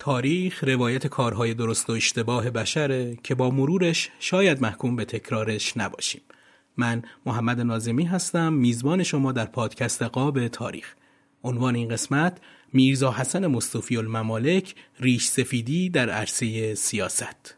تاریخ 0.00 0.64
روایت 0.64 1.06
کارهای 1.06 1.54
درست 1.54 1.90
و 1.90 1.92
اشتباه 1.92 2.50
بشره 2.50 3.18
که 3.22 3.34
با 3.34 3.50
مرورش 3.50 4.10
شاید 4.18 4.62
محکوم 4.62 4.96
به 4.96 5.04
تکرارش 5.04 5.76
نباشیم. 5.76 6.20
من 6.76 7.02
محمد 7.26 7.60
نازمی 7.60 8.04
هستم 8.04 8.52
میزبان 8.52 9.02
شما 9.02 9.32
در 9.32 9.44
پادکست 9.44 10.02
قاب 10.02 10.48
تاریخ. 10.48 10.94
عنوان 11.44 11.74
این 11.74 11.88
قسمت 11.88 12.38
میرزا 12.72 13.12
حسن 13.12 13.46
مصطفی 13.46 13.96
الممالک 13.96 14.74
ریش 15.00 15.26
سفیدی 15.26 15.90
در 15.90 16.10
عرصه 16.10 16.74
سیاست. 16.74 17.56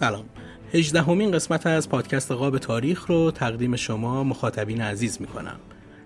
سلام. 0.00 0.24
هجدهمین 0.72 1.30
قسمت 1.30 1.66
از 1.66 1.88
پادکست 1.88 2.32
قاب 2.32 2.58
تاریخ 2.58 3.06
رو 3.06 3.30
تقدیم 3.30 3.76
شما 3.76 4.24
مخاطبین 4.24 4.80
عزیز 4.80 5.20
می 5.20 5.26
کنم 5.26 5.60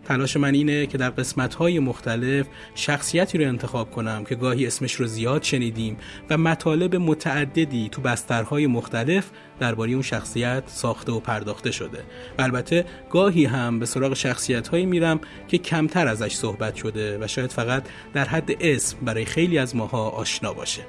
تلاش 0.04 0.36
من 0.36 0.54
اینه 0.54 0.86
که 0.86 0.98
در 0.98 1.10
قسمت‌های 1.10 1.78
مختلف 1.78 2.46
شخصیتی 2.74 3.38
رو 3.38 3.48
انتخاب 3.48 3.90
کنم 3.90 4.24
که 4.24 4.34
گاهی 4.34 4.66
اسمش 4.66 4.94
رو 4.94 5.06
زیاد 5.06 5.42
شنیدیم 5.42 5.96
و 6.30 6.38
مطالب 6.38 6.96
متعددی 6.96 7.88
تو 7.88 8.02
بسترهای 8.02 8.66
مختلف 8.66 9.30
درباره 9.60 9.92
اون 9.92 10.02
شخصیت 10.02 10.62
ساخته 10.66 11.12
و 11.12 11.20
پرداخته 11.20 11.70
شده. 11.70 11.98
و 12.38 12.42
البته 12.42 12.84
گاهی 13.10 13.44
هم 13.44 13.78
به 13.78 13.86
سراغ 13.86 14.14
شخصیت‌هایی 14.14 14.86
میرم 14.86 15.20
که 15.48 15.58
کمتر 15.58 16.08
ازش 16.08 16.34
صحبت 16.34 16.74
شده 16.74 17.18
و 17.18 17.26
شاید 17.26 17.52
فقط 17.52 17.84
در 18.14 18.24
حد 18.24 18.50
اسم 18.60 18.96
برای 19.02 19.24
خیلی 19.24 19.58
از 19.58 19.76
ماها 19.76 20.08
آشنا 20.08 20.52
باشه. 20.52 20.82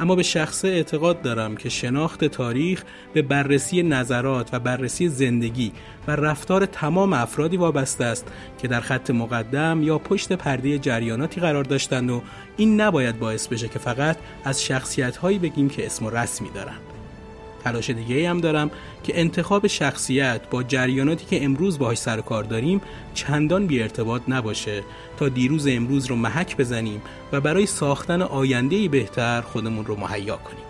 اما 0.00 0.14
به 0.14 0.22
شخصه 0.22 0.68
اعتقاد 0.68 1.22
دارم 1.22 1.56
که 1.56 1.68
شناخت 1.68 2.24
تاریخ 2.24 2.82
به 3.12 3.22
بررسی 3.22 3.82
نظرات 3.82 4.48
و 4.52 4.58
بررسی 4.58 5.08
زندگی 5.08 5.72
و 6.06 6.16
رفتار 6.16 6.66
تمام 6.66 7.12
افرادی 7.12 7.56
وابسته 7.56 8.04
است 8.04 8.26
که 8.58 8.68
در 8.68 8.80
خط 8.80 9.10
مقدم 9.10 9.82
یا 9.82 9.98
پشت 9.98 10.32
پرده 10.32 10.78
جریاناتی 10.78 11.40
قرار 11.40 11.64
داشتند 11.64 12.10
و 12.10 12.22
این 12.56 12.80
نباید 12.80 13.18
باعث 13.18 13.48
بشه 13.48 13.68
که 13.68 13.78
فقط 13.78 14.16
از 14.44 14.64
شخصیت 14.64 15.16
هایی 15.16 15.38
بگیم 15.38 15.68
که 15.68 15.86
اسم 15.86 16.06
و 16.06 16.10
رسمی 16.10 16.50
دارند. 16.50 16.99
تلاش 17.64 17.90
دیگه 17.90 18.14
ای 18.14 18.26
هم 18.26 18.40
دارم 18.40 18.70
که 19.02 19.20
انتخاب 19.20 19.66
شخصیت 19.66 20.40
با 20.50 20.62
جریاناتی 20.62 21.26
که 21.26 21.44
امروز 21.44 21.78
باهاش 21.78 21.98
سر 21.98 22.20
کار 22.20 22.44
داریم 22.44 22.80
چندان 23.14 23.66
بی 23.66 23.82
ارتباط 23.82 24.22
نباشه. 24.28 24.82
تا 25.16 25.28
دیروز 25.28 25.66
امروز 25.66 26.06
رو 26.06 26.16
محک 26.16 26.56
بزنیم 26.56 27.02
و 27.32 27.40
برای 27.40 27.66
ساختن 27.66 28.22
آینده 28.22 28.88
بهتر 28.88 29.40
خودمون 29.40 29.86
رو 29.86 29.96
مهیا 29.96 30.36
کنیم. 30.36 30.64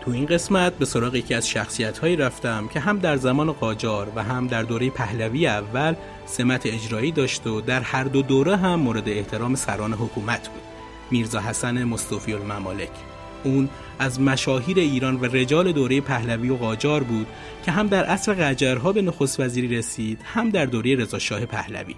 تو 0.00 0.10
این 0.10 0.26
قسمت 0.26 0.72
به 0.72 0.84
سراغ 0.84 1.14
یکی 1.14 1.34
از 1.34 1.48
شخصیت 1.48 1.98
هایی 1.98 2.16
رفتم 2.16 2.68
که 2.68 2.80
هم 2.80 2.98
در 2.98 3.16
زمان 3.16 3.52
قاجار 3.52 4.12
و 4.16 4.22
هم 4.22 4.46
در 4.46 4.62
دوره 4.62 4.90
پهلوی 4.90 5.46
اول 5.46 5.94
سمت 6.26 6.66
اجرایی 6.66 7.12
داشت 7.12 7.46
و 7.46 7.60
در 7.60 7.80
هر 7.80 8.04
دو 8.04 8.22
دوره 8.22 8.56
هم 8.56 8.74
مورد 8.74 9.08
احترام 9.08 9.54
سران 9.54 9.92
حکومت 9.92 10.48
بود. 10.48 10.62
میرزا 11.10 11.40
حسن 11.40 11.84
مصطفی 11.84 12.32
الممالک. 12.32 13.09
اون 13.44 13.68
از 13.98 14.20
مشاهیر 14.20 14.78
ایران 14.78 15.20
و 15.20 15.24
رجال 15.24 15.72
دوره 15.72 16.00
پهلوی 16.00 16.50
و 16.50 16.56
قاجار 16.56 17.02
بود 17.02 17.26
که 17.64 17.72
هم 17.72 17.86
در 17.86 18.04
عصر 18.04 18.34
قجرها 18.34 18.92
به 18.92 19.02
نخست 19.02 19.40
وزیری 19.40 19.76
رسید 19.76 20.20
هم 20.24 20.50
در 20.50 20.66
دوره 20.66 20.96
رضاشاه 20.96 21.46
پهلوی. 21.46 21.94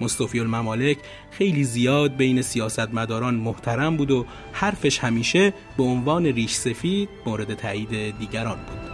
مصطفی 0.00 0.40
الممالک 0.40 0.98
خیلی 1.30 1.64
زیاد 1.64 2.16
بین 2.16 2.42
سیاستمداران 2.42 3.34
محترم 3.34 3.96
بود 3.96 4.10
و 4.10 4.26
حرفش 4.52 4.98
همیشه 4.98 5.52
به 5.76 5.82
عنوان 5.82 6.26
ریش 6.26 6.52
سفید 6.52 7.08
مورد 7.26 7.54
تایید 7.54 8.18
دیگران 8.18 8.56
بود. 8.56 8.91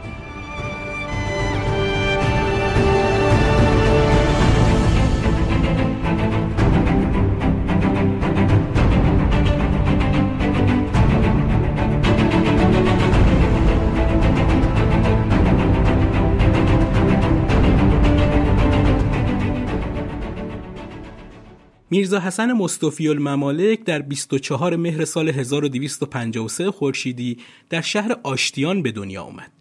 میرزا 21.90 22.20
حسن 22.20 22.52
مصطفی 22.52 23.08
الممالک 23.08 23.84
در 23.84 24.02
24 24.02 24.76
مهر 24.76 25.04
سال 25.04 25.28
1253 25.28 26.70
خورشیدی 26.70 27.38
در 27.70 27.80
شهر 27.80 28.16
آشتیان 28.22 28.82
به 28.82 28.92
دنیا 28.92 29.22
آمد. 29.22 29.52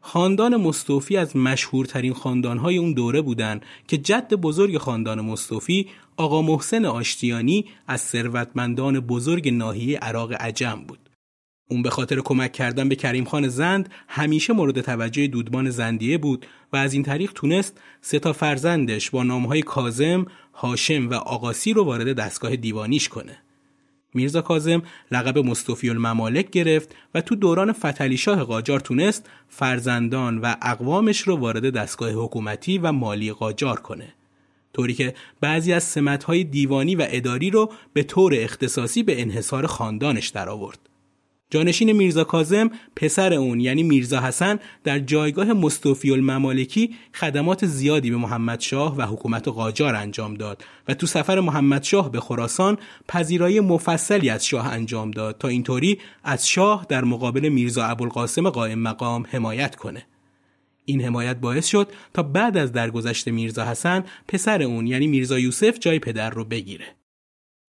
خاندان 0.00 0.56
مصطفی 0.56 1.16
از 1.16 1.36
مشهورترین 1.36 2.12
خاندانهای 2.12 2.78
اون 2.78 2.92
دوره 2.92 3.20
بودند 3.20 3.62
که 3.88 3.98
جد 3.98 4.34
بزرگ 4.34 4.78
خاندان 4.78 5.20
مصطفی 5.20 5.86
آقا 6.16 6.42
محسن 6.42 6.84
آشتیانی 6.84 7.64
از 7.86 8.00
ثروتمندان 8.00 9.00
بزرگ 9.00 9.48
ناحیه 9.48 9.98
عراق 9.98 10.32
عجم 10.32 10.84
بود. 10.88 11.07
اون 11.68 11.82
به 11.82 11.90
خاطر 11.90 12.20
کمک 12.20 12.52
کردن 12.52 12.88
به 12.88 12.96
کریم 12.96 13.24
خان 13.24 13.48
زند 13.48 13.90
همیشه 14.08 14.52
مورد 14.52 14.80
توجه 14.80 15.26
دودمان 15.26 15.70
زندیه 15.70 16.18
بود 16.18 16.46
و 16.72 16.76
از 16.76 16.92
این 16.92 17.02
طریق 17.02 17.32
تونست 17.34 17.80
سه 18.00 18.18
تا 18.18 18.32
فرزندش 18.32 19.10
با 19.10 19.22
نامهای 19.22 19.62
کازم، 19.62 20.26
هاشم 20.54 21.08
و 21.08 21.14
آقاسی 21.14 21.72
رو 21.72 21.84
وارد 21.84 22.16
دستگاه 22.16 22.56
دیوانیش 22.56 23.08
کنه. 23.08 23.38
میرزا 24.14 24.42
کازم 24.42 24.82
لقب 25.10 25.38
مصطفی 25.38 25.90
الممالک 25.90 26.50
گرفت 26.50 26.94
و 27.14 27.20
تو 27.20 27.34
دوران 27.34 27.72
فتلی 27.72 28.16
شاه 28.16 28.44
قاجار 28.44 28.80
تونست 28.80 29.30
فرزندان 29.48 30.38
و 30.38 30.54
اقوامش 30.62 31.20
رو 31.20 31.36
وارد 31.36 31.70
دستگاه 31.70 32.10
حکومتی 32.10 32.78
و 32.78 32.92
مالی 32.92 33.32
قاجار 33.32 33.80
کنه. 33.80 34.14
طوری 34.72 34.94
که 34.94 35.14
بعضی 35.40 35.72
از 35.72 35.84
سمتهای 35.84 36.44
دیوانی 36.44 36.96
و 36.96 37.06
اداری 37.08 37.50
رو 37.50 37.72
به 37.92 38.02
طور 38.02 38.34
اختصاصی 38.36 39.02
به 39.02 39.22
انحصار 39.22 39.66
خاندانش 39.66 40.28
درآورد. 40.28 40.78
جانشین 41.50 41.92
میرزا 41.92 42.24
کازم 42.24 42.70
پسر 42.96 43.34
اون 43.34 43.60
یعنی 43.60 43.82
میرزا 43.82 44.20
حسن 44.20 44.58
در 44.84 44.98
جایگاه 44.98 45.52
مستوفی 45.52 46.10
الممالکی 46.10 46.94
خدمات 47.14 47.66
زیادی 47.66 48.10
به 48.10 48.16
محمد 48.16 48.60
شاه 48.60 48.96
و 48.96 49.02
حکومت 49.02 49.48
قاجار 49.48 49.94
انجام 49.94 50.34
داد 50.34 50.64
و 50.88 50.94
تو 50.94 51.06
سفر 51.06 51.40
محمد 51.40 51.82
شاه 51.82 52.12
به 52.12 52.20
خراسان 52.20 52.78
پذیرایی 53.08 53.60
مفصلی 53.60 54.30
از 54.30 54.46
شاه 54.46 54.72
انجام 54.72 55.10
داد 55.10 55.38
تا 55.38 55.48
اینطوری 55.48 55.98
از 56.24 56.48
شاه 56.48 56.86
در 56.88 57.04
مقابل 57.04 57.48
میرزا 57.48 57.84
ابوالقاسم 57.84 58.50
قائم 58.50 58.78
مقام 58.78 59.26
حمایت 59.30 59.76
کنه. 59.76 60.06
این 60.84 61.00
حمایت 61.00 61.36
باعث 61.36 61.66
شد 61.66 61.88
تا 62.14 62.22
بعد 62.22 62.56
از 62.56 62.72
درگذشت 62.72 63.28
میرزا 63.28 63.64
حسن 63.64 64.04
پسر 64.28 64.62
اون 64.62 64.86
یعنی 64.86 65.06
میرزا 65.06 65.38
یوسف 65.38 65.78
جای 65.78 65.98
پدر 65.98 66.30
رو 66.30 66.44
بگیره. 66.44 66.97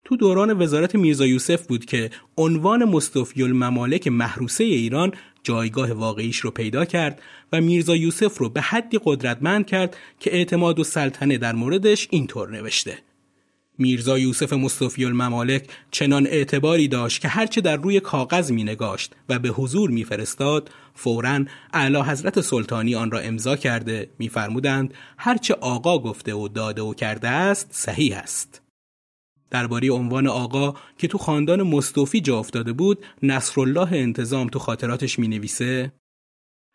تو 0.06 0.16
دوران 0.16 0.62
وزارت 0.62 0.96
میرزا 0.96 1.26
یوسف 1.26 1.68
بود 1.68 1.86
که 1.86 2.10
عنوان 2.38 2.86
مستوفی 2.86 3.44
الممالک 3.44 4.08
محروسه 4.08 4.64
ایران 4.64 5.14
جایگاه 5.44 5.92
واقعیش 5.92 6.38
رو 6.38 6.52
پیدا 6.52 6.86
کرد 6.86 7.22
و 7.54 7.62
میرزا 7.62 7.96
یوسف 7.96 8.38
رو 8.38 8.50
به 8.50 8.62
حدی 8.62 9.00
قدرتمند 9.04 9.66
کرد 9.66 9.98
که 10.20 10.36
اعتماد 10.36 10.80
و 10.80 10.84
سلطنه 10.84 11.38
در 11.38 11.54
موردش 11.56 12.08
اینطور 12.12 12.52
نوشته. 12.52 12.98
میرزا 13.78 14.20
یوسف 14.20 14.54
مصطفی 14.54 15.06
الممالک 15.06 15.70
چنان 15.92 16.28
اعتباری 16.28 16.88
داشت 16.88 17.22
که 17.22 17.28
هرچه 17.28 17.62
در 17.62 17.76
روی 17.76 18.00
کاغذ 18.00 18.52
می 18.52 18.64
نگاشت 18.64 19.14
و 19.30 19.40
به 19.40 19.50
حضور 19.50 19.90
می 19.90 20.04
فرستاد 20.04 20.72
فورا 20.94 21.46
اعلی 21.74 22.02
حضرت 22.02 22.42
سلطانی 22.42 22.96
آن 22.96 23.12
را 23.12 23.20
امضا 23.20 23.56
کرده. 23.56 24.10
میفرمودند 24.20 24.94
هرچه 25.18 25.54
آقا 25.54 26.00
گفته 26.00 26.34
و 26.34 26.48
داده 26.48 26.82
و 26.82 26.94
کرده 26.94 27.30
است 27.30 27.68
صحیح 27.72 28.18
است. 28.18 28.65
درباره 29.56 29.92
عنوان 29.92 30.28
آقا 30.28 30.74
که 30.98 31.08
تو 31.08 31.18
خاندان 31.18 31.64
مستوفی 31.64 32.22
جا 32.22 32.40
افتاده 32.40 32.74
بود 32.74 33.06
نصرالله 33.24 33.94
انتظام 33.94 34.48
تو 34.48 34.60
خاطراتش 34.60 35.20
می 35.20 35.28
نویسه 35.28 35.92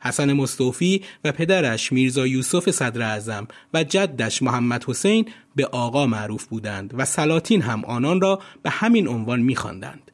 حسن 0.03 0.33
مستوفی 0.33 1.03
و 1.25 1.33
پدرش 1.33 1.93
میرزا 1.93 2.27
یوسف 2.27 2.71
صدر 2.71 3.03
اعظم 3.03 3.49
و 3.75 3.85
جدش 3.85 4.43
محمد 4.43 4.85
حسین 4.85 5.29
به 5.57 5.67
آقا 5.67 6.07
معروف 6.07 6.47
بودند 6.47 6.95
و 6.99 7.05
سلاطین 7.05 7.63
هم 7.63 7.85
آنان 7.85 8.21
را 8.21 8.41
به 8.63 8.71
همین 8.71 9.09
عنوان 9.09 9.41
میخواندند. 9.41 10.11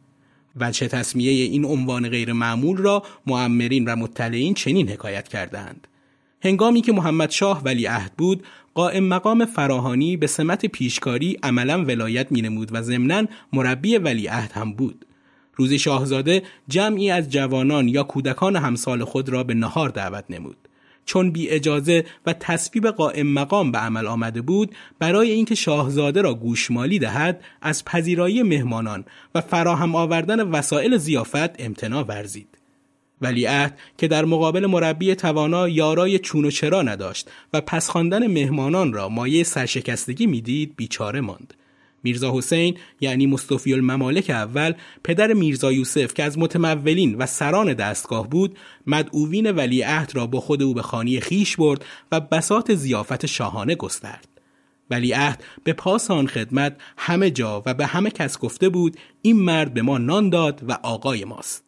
وجه 0.56 0.88
تصمیه 0.88 1.30
این 1.30 1.64
عنوان 1.64 2.08
غیر 2.08 2.32
معمول 2.32 2.76
را 2.76 3.02
معمرین 3.26 3.84
و 3.84 3.96
مطلعین 3.96 4.54
چنین 4.54 4.88
حکایت 4.88 5.28
کردند. 5.28 5.88
هنگامی 6.46 6.80
که 6.80 6.92
محمد 6.92 7.30
شاه 7.30 7.62
ولی 7.64 7.86
عهد 7.86 8.12
بود 8.12 8.44
قائم 8.74 9.04
مقام 9.04 9.44
فراهانی 9.44 10.16
به 10.16 10.26
سمت 10.26 10.66
پیشکاری 10.66 11.38
عملا 11.42 11.84
ولایت 11.84 12.32
می 12.32 12.42
نمود 12.42 12.70
و 12.72 12.82
ضمنا 12.82 13.24
مربی 13.52 13.96
ولیعهد 13.96 14.52
هم 14.52 14.72
بود. 14.72 15.06
روزی 15.54 15.78
شاهزاده 15.78 16.42
جمعی 16.68 17.10
از 17.10 17.30
جوانان 17.30 17.88
یا 17.88 18.02
کودکان 18.02 18.56
همسال 18.56 19.04
خود 19.04 19.28
را 19.28 19.44
به 19.44 19.54
نهار 19.54 19.88
دعوت 19.88 20.24
نمود. 20.30 20.56
چون 21.04 21.30
بی 21.30 21.48
اجازه 21.48 22.04
و 22.26 22.32
تصویب 22.32 22.86
قائم 22.86 23.26
مقام 23.26 23.72
به 23.72 23.78
عمل 23.78 24.06
آمده 24.06 24.42
بود 24.42 24.74
برای 24.98 25.30
اینکه 25.30 25.54
شاهزاده 25.54 26.22
را 26.22 26.34
گوشمالی 26.34 26.98
دهد 26.98 27.44
از 27.62 27.84
پذیرایی 27.84 28.42
مهمانان 28.42 29.04
و 29.34 29.40
فراهم 29.40 29.94
آوردن 29.94 30.40
وسایل 30.40 30.96
زیافت 30.96 31.60
امتناع 31.60 32.02
ورزید. 32.02 32.55
ولیعهد 33.20 33.78
که 33.98 34.08
در 34.08 34.24
مقابل 34.24 34.66
مربی 34.66 35.14
توانا 35.14 35.68
یارای 35.68 36.18
چون 36.18 36.44
و 36.44 36.50
چرا 36.50 36.82
نداشت 36.82 37.30
و 37.52 37.60
پس 37.60 37.88
خواندن 37.88 38.26
مهمانان 38.26 38.92
را 38.92 39.08
مایه 39.08 39.42
سرشکستگی 39.42 40.26
می‌دید 40.26 40.72
بیچاره 40.76 41.20
ماند. 41.20 41.54
میرزا 42.02 42.38
حسین 42.38 42.76
یعنی 43.00 43.26
مصطفی 43.26 43.74
الممالک 43.74 44.30
اول 44.30 44.74
پدر 45.04 45.32
میرزا 45.32 45.72
یوسف 45.72 46.14
که 46.14 46.22
از 46.22 46.38
متمولین 46.38 47.14
و 47.14 47.26
سران 47.26 47.74
دستگاه 47.74 48.30
بود 48.30 48.58
مدعوین 48.86 49.50
ولیعهد 49.50 50.12
را 50.14 50.26
با 50.26 50.40
خود 50.40 50.62
او 50.62 50.74
به 50.74 50.82
خانی 50.82 51.20
خیش 51.20 51.56
برد 51.56 51.84
و 52.12 52.20
بسات 52.20 52.74
زیافت 52.74 53.26
شاهانه 53.26 53.74
گسترد. 53.74 54.28
ولیعهد 54.90 55.44
به 55.64 55.72
پاس 55.72 56.10
آن 56.10 56.26
خدمت 56.26 56.76
همه 56.96 57.30
جا 57.30 57.62
و 57.66 57.74
به 57.74 57.86
همه 57.86 58.10
کس 58.10 58.38
گفته 58.38 58.68
بود 58.68 58.96
این 59.22 59.36
مرد 59.36 59.74
به 59.74 59.82
ما 59.82 59.98
نان 59.98 60.30
داد 60.30 60.62
و 60.68 60.72
آقای 60.82 61.24
ماست. 61.24 61.65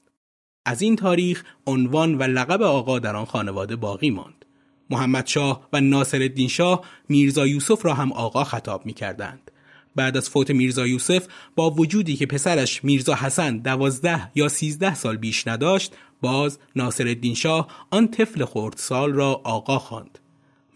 از 0.68 0.82
این 0.82 0.96
تاریخ 0.96 1.44
عنوان 1.66 2.18
و 2.18 2.22
لقب 2.22 2.62
آقا 2.62 2.98
در 2.98 3.16
آن 3.16 3.24
خانواده 3.24 3.76
باقی 3.76 4.10
ماند. 4.10 4.44
محمد 4.90 5.26
شاه 5.26 5.68
و 5.72 5.80
ناصر 5.80 6.22
الدین 6.22 6.48
شاه 6.48 6.84
میرزا 7.08 7.46
یوسف 7.46 7.86
را 7.86 7.94
هم 7.94 8.12
آقا 8.12 8.44
خطاب 8.44 8.86
می 8.86 8.92
کردند. 8.92 9.50
بعد 9.96 10.16
از 10.16 10.28
فوت 10.28 10.50
میرزا 10.50 10.86
یوسف 10.86 11.26
با 11.56 11.70
وجودی 11.70 12.16
که 12.16 12.26
پسرش 12.26 12.84
میرزا 12.84 13.14
حسن 13.14 13.56
دوازده 13.56 14.30
یا 14.34 14.48
سیزده 14.48 14.94
سال 14.94 15.16
بیش 15.16 15.48
نداشت 15.48 15.92
باز 16.20 16.58
ناصر 16.76 17.06
الدین 17.06 17.34
شاه 17.34 17.68
آن 17.90 18.08
طفل 18.08 18.44
خردسال 18.44 19.12
را 19.12 19.40
آقا 19.44 19.78
خواند. 19.78 20.18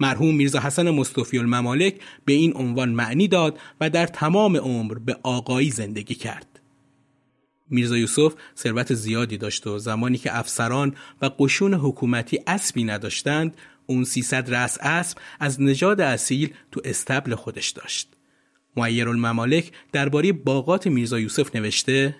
مرحوم 0.00 0.34
میرزا 0.34 0.60
حسن 0.60 0.90
مصطفی 0.90 1.38
الممالک 1.38 2.00
به 2.24 2.32
این 2.32 2.56
عنوان 2.56 2.88
معنی 2.88 3.28
داد 3.28 3.58
و 3.80 3.90
در 3.90 4.06
تمام 4.06 4.56
عمر 4.56 4.94
به 4.94 5.16
آقایی 5.22 5.70
زندگی 5.70 6.14
کرد. 6.14 6.51
میرزا 7.72 7.98
یوسف 7.98 8.34
ثروت 8.56 8.94
زیادی 8.94 9.38
داشت 9.38 9.66
و 9.66 9.78
زمانی 9.78 10.18
که 10.18 10.38
افسران 10.38 10.94
و 11.22 11.30
قشون 11.38 11.74
حکومتی 11.74 12.40
اسبی 12.46 12.84
نداشتند 12.84 13.56
اون 13.86 14.04
300 14.04 14.54
رأس 14.54 14.78
اسب 14.80 15.18
از 15.40 15.62
نژاد 15.62 16.00
اصیل 16.00 16.54
تو 16.70 16.80
استبل 16.84 17.34
خودش 17.34 17.70
داشت. 17.70 18.08
معیر 18.76 19.08
الممالک 19.08 19.72
درباره 19.92 20.32
باغات 20.32 20.86
میرزا 20.86 21.20
یوسف 21.20 21.56
نوشته 21.56 22.16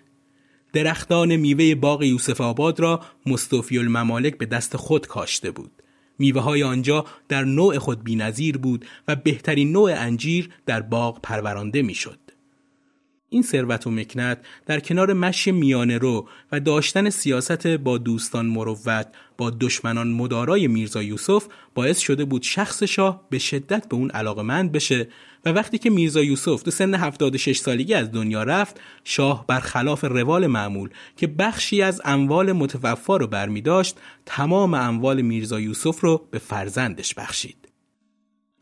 درختان 0.72 1.36
میوه 1.36 1.74
باغ 1.74 2.02
یوسف 2.02 2.40
آباد 2.40 2.80
را 2.80 3.00
مستوفی 3.26 3.78
الممالک 3.78 4.38
به 4.38 4.46
دست 4.46 4.76
خود 4.76 5.06
کاشته 5.06 5.50
بود. 5.50 5.82
میوه 6.18 6.40
های 6.40 6.62
آنجا 6.62 7.04
در 7.28 7.44
نوع 7.44 7.78
خود 7.78 8.04
بینظیر 8.04 8.58
بود 8.58 8.84
و 9.08 9.16
بهترین 9.16 9.72
نوع 9.72 9.92
انجیر 9.96 10.50
در 10.66 10.82
باغ 10.82 11.20
پرورانده 11.22 11.82
می‌شد. 11.82 12.18
این 13.32 13.42
ثروت 13.42 13.86
و 13.86 13.90
مکنت 13.90 14.38
در 14.66 14.80
کنار 14.80 15.12
مشی 15.12 15.52
میانه 15.52 15.98
رو 15.98 16.28
و 16.52 16.60
داشتن 16.60 17.10
سیاست 17.10 17.66
با 17.66 17.98
دوستان 17.98 18.46
مروت 18.46 19.06
با 19.38 19.50
دشمنان 19.50 20.08
مدارای 20.08 20.66
میرزا 20.66 21.02
یوسف 21.02 21.46
باعث 21.74 21.98
شده 21.98 22.24
بود 22.24 22.42
شخص 22.42 22.82
شاه 22.82 23.26
به 23.30 23.38
شدت 23.38 23.88
به 23.88 23.96
اون 23.96 24.10
علاقمند 24.10 24.72
بشه 24.72 25.08
و 25.44 25.50
وقتی 25.50 25.78
که 25.78 25.90
میرزا 25.90 26.22
یوسف 26.22 26.62
تو 26.62 26.70
سن 26.70 26.94
76 26.94 27.58
سالگی 27.58 27.94
از 27.94 28.12
دنیا 28.12 28.42
رفت 28.42 28.80
شاه 29.04 29.46
برخلاف 29.46 30.04
روال 30.04 30.46
معمول 30.46 30.90
که 31.16 31.26
بخشی 31.26 31.82
از 31.82 32.02
اموال 32.04 32.52
متوفا 32.52 33.16
رو 33.16 33.26
برمی 33.26 33.60
داشت 33.60 33.96
تمام 34.26 34.74
اموال 34.74 35.22
میرزا 35.22 35.60
یوسف 35.60 36.00
رو 36.00 36.26
به 36.30 36.38
فرزندش 36.38 37.14
بخشید. 37.14 37.71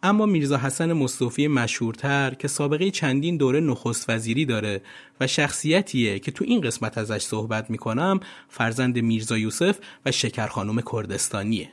اما 0.03 0.27
میرزا 0.27 0.57
حسن 0.57 0.93
مصطفی 0.93 1.49
مشهورتر 1.49 2.35
که 2.35 2.49
سابقه 2.49 2.91
چندین 2.91 3.37
دوره 3.37 3.61
نخست 3.61 4.11
وزیری 4.11 4.47
داره 4.47 4.83
و 5.21 5.27
شخصیتیه 5.27 6.19
که 6.19 6.31
تو 6.31 6.45
این 6.45 6.61
قسمت 6.61 6.99
ازش 6.99 7.23
صحبت 7.23 7.71
می‌کنم 7.71 8.21
فرزند 8.49 8.99
میرزا 8.99 9.39
یوسف 9.39 9.79
و 10.07 10.13
شکرخانم 10.13 10.83
کردستانیه. 10.93 11.73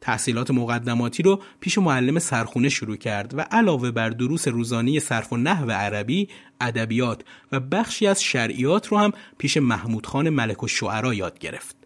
تحصیلات 0.00 0.50
مقدماتی 0.50 1.22
رو 1.22 1.42
پیش 1.60 1.78
معلم 1.78 2.18
سرخونه 2.18 2.68
شروع 2.68 2.96
کرد 2.96 3.34
و 3.38 3.40
علاوه 3.40 3.90
بر 3.90 4.10
دروس 4.10 4.48
روزانه 4.48 4.98
صرف 4.98 5.32
و 5.32 5.36
نحو 5.36 5.70
عربی، 5.70 6.28
ادبیات 6.60 7.22
و 7.52 7.60
بخشی 7.60 8.06
از 8.06 8.22
شرعیات 8.22 8.86
رو 8.86 8.98
هم 8.98 9.12
پیش 9.38 9.56
محمود 9.56 10.06
خان 10.06 10.30
ملک 10.30 10.62
و 10.62 10.68
شعرا 10.68 11.14
یاد 11.14 11.38
گرفت. 11.38 11.81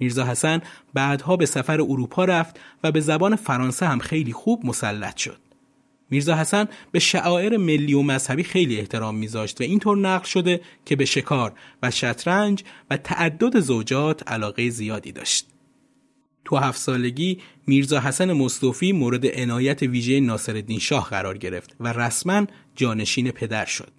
میرزا 0.00 0.24
حسن 0.24 0.60
بعدها 0.94 1.36
به 1.36 1.46
سفر 1.46 1.80
اروپا 1.80 2.24
رفت 2.24 2.60
و 2.84 2.92
به 2.92 3.00
زبان 3.00 3.36
فرانسه 3.36 3.86
هم 3.86 3.98
خیلی 3.98 4.32
خوب 4.32 4.66
مسلط 4.66 5.16
شد. 5.16 5.38
میرزا 6.10 6.34
حسن 6.34 6.68
به 6.92 6.98
شعائر 6.98 7.56
ملی 7.56 7.94
و 7.94 8.02
مذهبی 8.02 8.42
خیلی 8.42 8.78
احترام 8.78 9.14
میذاشت 9.14 9.60
و 9.60 9.64
اینطور 9.64 9.98
نقل 9.98 10.24
شده 10.24 10.60
که 10.84 10.96
به 10.96 11.04
شکار 11.04 11.52
و 11.82 11.90
شطرنج 11.90 12.64
و 12.90 12.96
تعدد 12.96 13.60
زوجات 13.60 14.32
علاقه 14.32 14.70
زیادی 14.70 15.12
داشت. 15.12 15.46
تو 16.44 16.56
هفت 16.56 16.80
سالگی 16.80 17.38
میرزا 17.66 18.00
حسن 18.00 18.32
مصطفی 18.32 18.92
مورد 18.92 19.26
عنایت 19.26 19.82
ویژه 19.82 20.20
ناصرالدین 20.20 20.78
شاه 20.78 21.08
قرار 21.10 21.38
گرفت 21.38 21.76
و 21.80 21.92
رسما 21.92 22.46
جانشین 22.74 23.30
پدر 23.30 23.64
شد. 23.64 23.92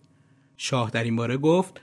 شاه 0.57 0.89
در 0.89 1.03
این 1.03 1.15
باره 1.15 1.37
گفت 1.37 1.81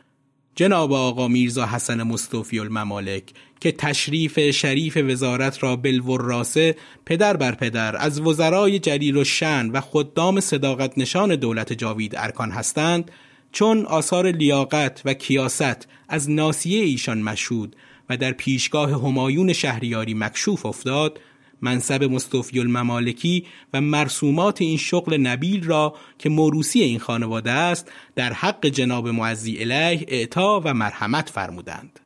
جناب 0.58 0.92
آقا 0.92 1.28
میرزا 1.28 1.66
حسن 1.66 2.02
مصطفی 2.02 2.58
الممالک 2.58 3.22
که 3.60 3.72
تشریف 3.72 4.50
شریف 4.50 4.96
وزارت 4.96 5.62
را 5.62 5.76
بالوراسه 5.76 6.76
پدر 7.06 7.36
بر 7.36 7.54
پدر 7.54 7.96
از 7.96 8.20
وزرای 8.20 8.78
جلیل 8.78 9.16
و 9.16 9.24
شن 9.24 9.70
و 9.70 9.80
خدام 9.80 10.40
صداقت 10.40 10.98
نشان 10.98 11.36
دولت 11.36 11.72
جاوید 11.72 12.16
ارکان 12.16 12.50
هستند 12.50 13.10
چون 13.52 13.86
آثار 13.86 14.30
لیاقت 14.30 15.02
و 15.04 15.14
کیاست 15.14 15.88
از 16.08 16.30
ناسیه 16.30 16.84
ایشان 16.84 17.22
مشهود 17.22 17.76
و 18.10 18.16
در 18.16 18.32
پیشگاه 18.32 18.90
همایون 18.90 19.52
شهریاری 19.52 20.14
مکشوف 20.14 20.66
افتاد 20.66 21.20
منصب 21.62 22.04
مستوفی 22.04 22.60
الممالکی 22.60 23.46
و 23.72 23.80
مرسومات 23.80 24.62
این 24.62 24.76
شغل 24.76 25.16
نبیل 25.16 25.64
را 25.64 25.96
که 26.18 26.28
موروسی 26.28 26.80
این 26.80 26.98
خانواده 26.98 27.50
است 27.50 27.92
در 28.16 28.32
حق 28.32 28.66
جناب 28.66 29.08
معزی 29.08 29.58
الیه 29.58 30.04
اعطا 30.08 30.60
و 30.64 30.74
مرحمت 30.74 31.30
فرمودند 31.30 32.00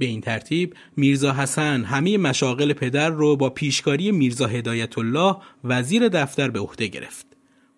به 0.00 0.06
این 0.06 0.20
ترتیب 0.20 0.74
میرزا 0.96 1.32
حسن 1.32 1.84
همه 1.84 2.18
مشاغل 2.18 2.72
پدر 2.72 3.10
رو 3.10 3.36
با 3.36 3.50
پیشکاری 3.50 4.12
میرزا 4.12 4.46
هدایت 4.46 4.98
الله 4.98 5.36
وزیر 5.64 6.08
دفتر 6.08 6.50
به 6.50 6.60
عهده 6.60 6.86
گرفت. 6.86 7.26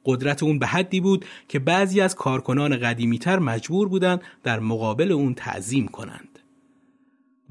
قدرت 0.04 0.42
اون 0.42 0.58
به 0.58 0.66
حدی 0.66 1.00
بود 1.00 1.24
که 1.48 1.58
بعضی 1.58 2.00
از 2.00 2.14
کارکنان 2.14 2.76
قدیمیتر 2.76 3.38
مجبور 3.38 3.88
بودند 3.88 4.22
در 4.42 4.60
مقابل 4.60 5.12
اون 5.12 5.34
تعظیم 5.34 5.88
کنند. 5.88 6.31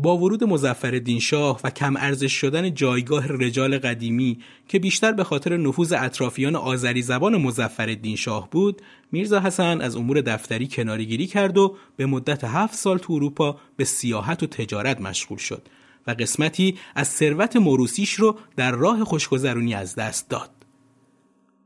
با 0.01 0.17
ورود 0.17 0.43
مزفر 0.43 1.01
شاه 1.21 1.59
و 1.63 1.69
کم 1.69 1.95
ارزش 1.97 2.33
شدن 2.33 2.73
جایگاه 2.73 3.27
رجال 3.27 3.77
قدیمی 3.77 4.39
که 4.67 4.79
بیشتر 4.79 5.11
به 5.11 5.23
خاطر 5.23 5.57
نفوذ 5.57 5.93
اطرافیان 5.97 6.55
آذری 6.55 7.01
زبان 7.01 7.37
مزفر 7.37 7.97
شاه 8.15 8.49
بود 8.49 8.81
میرزا 9.11 9.39
حسن 9.39 9.81
از 9.81 9.95
امور 9.95 10.21
دفتری 10.21 10.67
کنارگیری 10.67 11.27
کرد 11.27 11.57
و 11.57 11.75
به 11.95 12.05
مدت 12.05 12.43
هفت 12.43 12.75
سال 12.75 12.97
تو 12.97 13.13
اروپا 13.13 13.57
به 13.77 13.83
سیاحت 13.85 14.43
و 14.43 14.47
تجارت 14.47 15.01
مشغول 15.01 15.37
شد 15.37 15.67
و 16.07 16.11
قسمتی 16.11 16.77
از 16.95 17.07
ثروت 17.07 17.55
موروسیش 17.55 18.13
رو 18.13 18.39
در 18.55 18.71
راه 18.71 19.03
خوشگذرونی 19.03 19.73
از 19.73 19.95
دست 19.95 20.29
داد. 20.29 20.49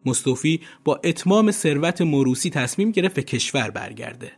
مصطفی 0.06 0.62
با 0.84 1.02
اتمام 1.04 1.52
ثروت 1.52 2.02
موروسی 2.02 2.50
تصمیم 2.50 2.92
گرفت 2.92 3.16
به 3.16 3.24
کشور 3.24 3.70
برگرده. 3.70 4.32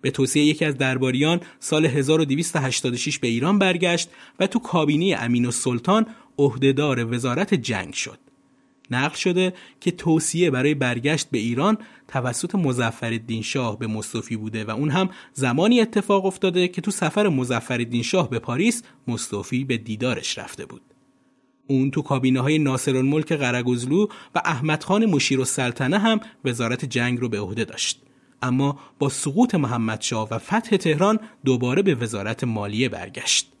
به 0.00 0.10
توصیه 0.10 0.44
یکی 0.44 0.64
از 0.64 0.78
درباریان 0.78 1.40
سال 1.58 1.86
1286 1.86 3.18
به 3.18 3.28
ایران 3.28 3.58
برگشت 3.58 4.10
و 4.40 4.46
تو 4.46 4.58
کابینه 4.58 5.16
امین 5.18 5.46
و 5.46 5.50
سلطان 5.50 6.06
عهدهدار 6.38 7.14
وزارت 7.14 7.54
جنگ 7.54 7.94
شد. 7.94 8.18
نقل 8.90 9.16
شده 9.16 9.54
که 9.80 9.90
توصیه 9.90 10.50
برای 10.50 10.74
برگشت 10.74 11.30
به 11.30 11.38
ایران 11.38 11.78
توسط 12.08 12.54
مزفر 12.54 13.20
شاه 13.42 13.78
به 13.78 13.86
مصطفی 13.86 14.36
بوده 14.36 14.64
و 14.64 14.70
اون 14.70 14.90
هم 14.90 15.10
زمانی 15.32 15.80
اتفاق 15.80 16.26
افتاده 16.26 16.68
که 16.68 16.80
تو 16.80 16.90
سفر 16.90 17.28
مزفر 17.28 18.02
شاه 18.02 18.30
به 18.30 18.38
پاریس 18.38 18.82
مصطفی 19.08 19.64
به 19.64 19.76
دیدارش 19.76 20.38
رفته 20.38 20.66
بود. 20.66 20.82
اون 21.66 21.90
تو 21.90 22.02
کابینه 22.02 22.40
های 22.40 22.58
ناصر 22.58 22.96
الملک 22.96 23.32
قرگزلو 23.32 24.06
و 24.34 24.42
احمد 24.44 24.84
خان 24.84 25.06
مشیر 25.06 25.40
و 25.40 25.44
هم 25.80 26.20
وزارت 26.44 26.84
جنگ 26.84 27.20
رو 27.20 27.28
به 27.28 27.40
عهده 27.40 27.64
داشت. 27.64 28.02
اما 28.42 28.78
با 28.98 29.08
سقوط 29.08 29.54
محمدشاه 29.54 30.28
و 30.30 30.38
فتح 30.38 30.76
تهران 30.76 31.18
دوباره 31.44 31.82
به 31.82 31.94
وزارت 31.94 32.44
مالیه 32.44 32.88
برگشت. 32.88 33.52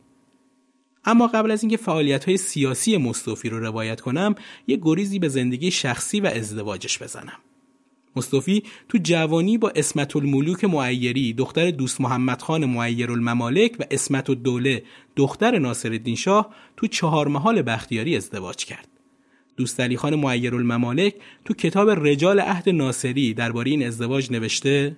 اما 1.04 1.26
قبل 1.26 1.50
از 1.50 1.62
اینکه 1.62 1.76
فعالیت 1.76 2.24
های 2.24 2.36
سیاسی 2.36 2.96
مصطفی 2.96 3.48
رو 3.48 3.60
روایت 3.60 4.00
کنم 4.00 4.34
یه 4.66 4.78
گریزی 4.82 5.18
به 5.18 5.28
زندگی 5.28 5.70
شخصی 5.70 6.20
و 6.20 6.26
ازدواجش 6.26 7.02
بزنم. 7.02 7.38
مصطفی 8.16 8.62
تو 8.88 8.98
جوانی 9.02 9.58
با 9.58 9.72
اسمت 9.76 10.16
الملوک 10.16 10.64
معیری 10.64 11.32
دختر 11.32 11.70
دوست 11.70 12.00
محمد 12.00 12.42
خان 12.42 12.64
معیر 12.64 13.12
الممالک 13.12 13.76
و 13.80 13.84
اسمت 13.90 14.30
الدوله 14.30 14.82
دختر 15.16 15.58
ناصر 15.58 16.14
شاه 16.16 16.54
تو 16.76 16.86
چهار 16.86 17.28
محال 17.28 17.62
بختیاری 17.62 18.16
ازدواج 18.16 18.64
کرد. 18.64 18.89
دوست 19.60 19.80
علی 19.80 19.96
خان 19.96 20.14
معیر 20.14 20.54
الممالک 20.54 21.14
تو 21.44 21.54
کتاب 21.54 21.90
رجال 21.90 22.40
عهد 22.40 22.68
ناصری 22.68 23.34
درباره 23.34 23.70
این 23.70 23.86
ازدواج 23.86 24.32
نوشته 24.32 24.96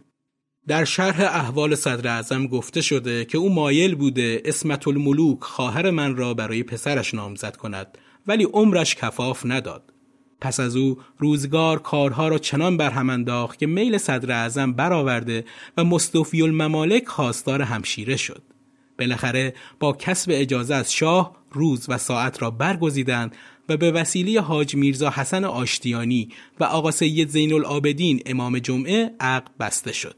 در 0.68 0.84
شرح 0.84 1.20
احوال 1.20 1.74
صدر 1.74 2.08
اعظم 2.08 2.46
گفته 2.46 2.80
شده 2.80 3.24
که 3.24 3.38
او 3.38 3.54
مایل 3.54 3.94
بوده 3.94 4.42
اسمت 4.44 4.88
الملوک 4.88 5.40
خواهر 5.40 5.90
من 5.90 6.16
را 6.16 6.34
برای 6.34 6.62
پسرش 6.62 7.14
نامزد 7.14 7.56
کند 7.56 7.98
ولی 8.26 8.44
عمرش 8.44 8.94
کفاف 8.94 9.46
نداد. 9.46 9.92
پس 10.40 10.60
از 10.60 10.76
او 10.76 10.98
روزگار 11.18 11.78
کارها 11.78 12.28
را 12.28 12.38
چنان 12.38 12.76
برهم 12.76 13.10
انداخت 13.10 13.58
که 13.58 13.66
میل 13.66 13.98
صدر 13.98 14.32
اعظم 14.32 14.72
برآورده 14.72 15.44
و 15.76 15.84
مستوفی 15.84 16.42
الممالک 16.42 17.08
خواستار 17.08 17.62
همشیره 17.62 18.16
شد. 18.16 18.42
بالاخره 19.02 19.54
با 19.80 19.92
کسب 19.92 20.30
اجازه 20.34 20.74
از 20.74 20.92
شاه 20.92 21.36
روز 21.52 21.86
و 21.88 21.98
ساعت 21.98 22.42
را 22.42 22.50
برگزیدند 22.50 23.36
و 23.68 23.76
به 23.76 23.90
وسیله 23.90 24.40
حاج 24.40 24.74
میرزا 24.74 25.10
حسن 25.10 25.44
آشتیانی 25.44 26.28
و 26.60 26.64
آقا 26.64 26.90
سید 26.90 27.28
زین 27.28 27.52
العابدین 27.52 28.22
امام 28.26 28.58
جمعه 28.58 29.10
عقد 29.20 29.50
بسته 29.60 29.92
شد. 29.92 30.16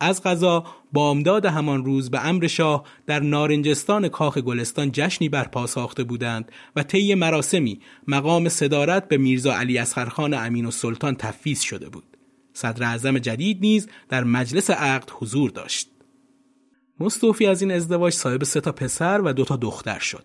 از 0.00 0.22
غذا 0.22 0.64
بامداد 0.92 1.46
همان 1.46 1.84
روز 1.84 2.10
به 2.10 2.26
امر 2.26 2.46
شاه 2.46 2.84
در 3.06 3.20
نارنجستان 3.20 4.08
کاخ 4.08 4.38
گلستان 4.38 4.90
جشنی 4.92 5.28
برپا 5.28 5.66
ساخته 5.66 6.04
بودند 6.04 6.52
و 6.76 6.82
طی 6.82 7.14
مراسمی 7.14 7.80
مقام 8.08 8.48
صدارت 8.48 9.08
به 9.08 9.16
میرزا 9.16 9.54
علی 9.54 9.78
اصغرخان 9.78 10.34
امین 10.34 10.66
و 10.66 10.70
سلطان 10.70 11.14
تفویض 11.14 11.60
شده 11.60 11.88
بود. 11.88 12.04
صدر 12.52 12.84
اعظم 12.84 13.18
جدید 13.18 13.58
نیز 13.60 13.88
در 14.08 14.24
مجلس 14.24 14.70
عقد 14.70 15.10
حضور 15.10 15.50
داشت. 15.50 15.93
مستوفی 17.04 17.46
از 17.46 17.62
این 17.62 17.72
ازدواج 17.72 18.12
صاحب 18.12 18.44
سه 18.44 18.60
تا 18.60 18.72
پسر 18.72 19.20
و 19.20 19.32
دو 19.32 19.44
تا 19.44 19.56
دختر 19.56 19.98
شد. 19.98 20.24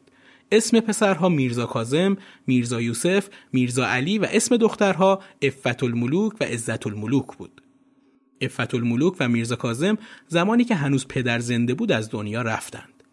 اسم 0.52 0.80
پسرها 0.80 1.30
میرزا 1.30 1.66
کازم، 1.66 2.18
میرزا 2.48 2.82
یوسف، 2.82 3.30
میرزا 3.54 3.88
علی 3.88 4.18
و 4.18 4.28
اسم 4.32 4.58
دخترها 4.58 5.22
افت 5.42 5.84
الملوک 5.84 6.34
و 6.42 6.44
عزت 6.44 6.88
الملوک 6.88 7.38
بود. 7.38 7.62
افت 8.42 8.76
الملوک 8.76 9.16
و 9.20 9.30
میرزا 9.30 9.56
کازم 9.56 9.98
زمانی 10.28 10.64
که 10.64 10.76
هنوز 10.76 11.08
پدر 11.08 11.40
زنده 11.40 11.74
بود 11.74 11.92
از 11.92 12.10
دنیا 12.10 12.42
رفتند. 12.42 13.04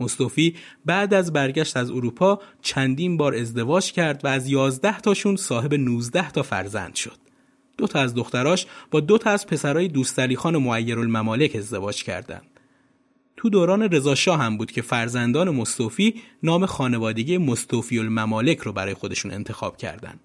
مصطفی 0.00 0.56
بعد 0.84 1.14
از 1.14 1.32
برگشت 1.32 1.76
از 1.76 1.90
اروپا 1.90 2.40
چندین 2.62 3.16
بار 3.16 3.34
ازدواج 3.34 3.92
کرد 3.92 4.24
و 4.24 4.28
از 4.28 4.48
یازده 4.48 5.00
تاشون 5.00 5.36
صاحب 5.36 5.74
19 5.74 6.30
تا 6.30 6.42
فرزند 6.42 6.94
شد. 6.94 7.18
دو 7.78 7.86
تا 7.86 7.98
از 7.98 8.14
دختراش 8.14 8.66
با 8.90 9.00
دو 9.00 9.18
تا 9.18 9.30
از 9.30 9.46
پسرای 9.46 9.88
دوستعلی 9.88 10.36
خان 10.36 10.56
معیر 10.56 10.98
الممالک 10.98 11.56
ازدواج 11.56 12.02
کردند. 12.02 12.59
تو 13.40 13.50
دوران 13.50 13.82
رضا 13.82 14.36
هم 14.36 14.56
بود 14.56 14.70
که 14.70 14.82
فرزندان 14.82 15.50
مصطفی 15.50 16.14
نام 16.42 16.66
خانوادگی 16.66 17.38
مصطفی 17.38 17.98
الممالک 17.98 18.58
رو 18.58 18.72
برای 18.72 18.94
خودشون 18.94 19.30
انتخاب 19.32 19.76
کردند. 19.76 20.20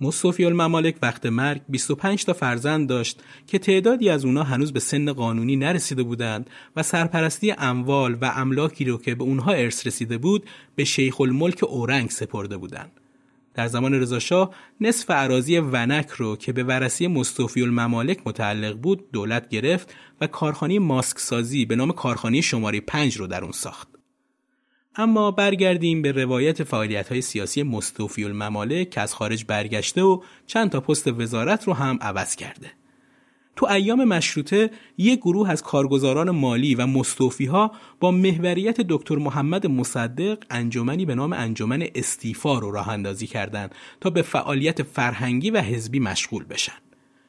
مصطفی 0.00 0.44
الممالک 0.44 0.96
وقت 1.02 1.26
مرگ 1.26 1.62
25 1.68 2.24
تا 2.24 2.32
فرزند 2.32 2.88
داشت 2.88 3.20
که 3.46 3.58
تعدادی 3.58 4.08
از 4.08 4.24
اونا 4.24 4.42
هنوز 4.42 4.72
به 4.72 4.80
سن 4.80 5.12
قانونی 5.12 5.56
نرسیده 5.56 6.02
بودند 6.02 6.50
و 6.76 6.82
سرپرستی 6.82 7.54
اموال 7.58 8.14
و 8.20 8.32
املاکی 8.34 8.84
رو 8.84 8.98
که 8.98 9.14
به 9.14 9.24
اونها 9.24 9.52
ارث 9.52 9.86
رسیده 9.86 10.18
بود 10.18 10.44
به 10.76 10.84
شیخ 10.84 11.20
الملک 11.20 11.64
اورنگ 11.64 12.10
سپرده 12.10 12.56
بودند. 12.56 13.01
در 13.54 13.66
زمان 13.66 13.94
رضاشاه 13.94 14.54
نصف 14.80 15.10
عراضی 15.10 15.58
ونک 15.58 16.08
رو 16.10 16.36
که 16.36 16.52
به 16.52 16.64
ورسی 16.64 17.06
مصطفی 17.06 17.62
الممالک 17.62 18.20
متعلق 18.26 18.76
بود 18.76 19.10
دولت 19.12 19.48
گرفت 19.48 19.94
و 20.20 20.26
کارخانه 20.26 20.78
ماسک 20.78 21.18
سازی 21.18 21.64
به 21.64 21.76
نام 21.76 21.92
کارخانه 21.92 22.40
شماره 22.40 22.80
5 22.80 23.16
رو 23.16 23.26
در 23.26 23.42
اون 23.42 23.52
ساخت. 23.52 23.88
اما 24.96 25.30
برگردیم 25.30 26.02
به 26.02 26.12
روایت 26.12 26.64
فعالیت 26.64 27.08
های 27.08 27.22
سیاسی 27.22 27.62
مصطفی 27.62 28.24
الممالک 28.24 28.90
که 28.90 29.00
از 29.00 29.14
خارج 29.14 29.44
برگشته 29.48 30.02
و 30.02 30.22
چند 30.46 30.70
تا 30.70 30.80
پست 30.80 31.08
وزارت 31.08 31.64
رو 31.64 31.72
هم 31.72 31.98
عوض 32.00 32.36
کرده. 32.36 32.81
تو 33.56 33.66
ایام 33.66 34.04
مشروطه 34.04 34.70
یک 34.98 35.18
گروه 35.18 35.50
از 35.50 35.62
کارگزاران 35.62 36.30
مالی 36.30 36.74
و 36.74 36.86
مستوفی 36.86 37.46
ها 37.46 37.72
با 38.00 38.10
محوریت 38.10 38.80
دکتر 38.80 39.16
محمد 39.16 39.66
مصدق 39.66 40.38
انجمنی 40.50 41.06
به 41.06 41.14
نام 41.14 41.32
انجمن 41.32 41.86
استیفا 41.94 42.58
رو 42.58 42.70
راه 42.70 42.88
اندازی 42.88 43.26
کردند 43.26 43.74
تا 44.00 44.10
به 44.10 44.22
فعالیت 44.22 44.82
فرهنگی 44.82 45.50
و 45.50 45.60
حزبی 45.60 46.00
مشغول 46.00 46.44
بشن. 46.44 46.72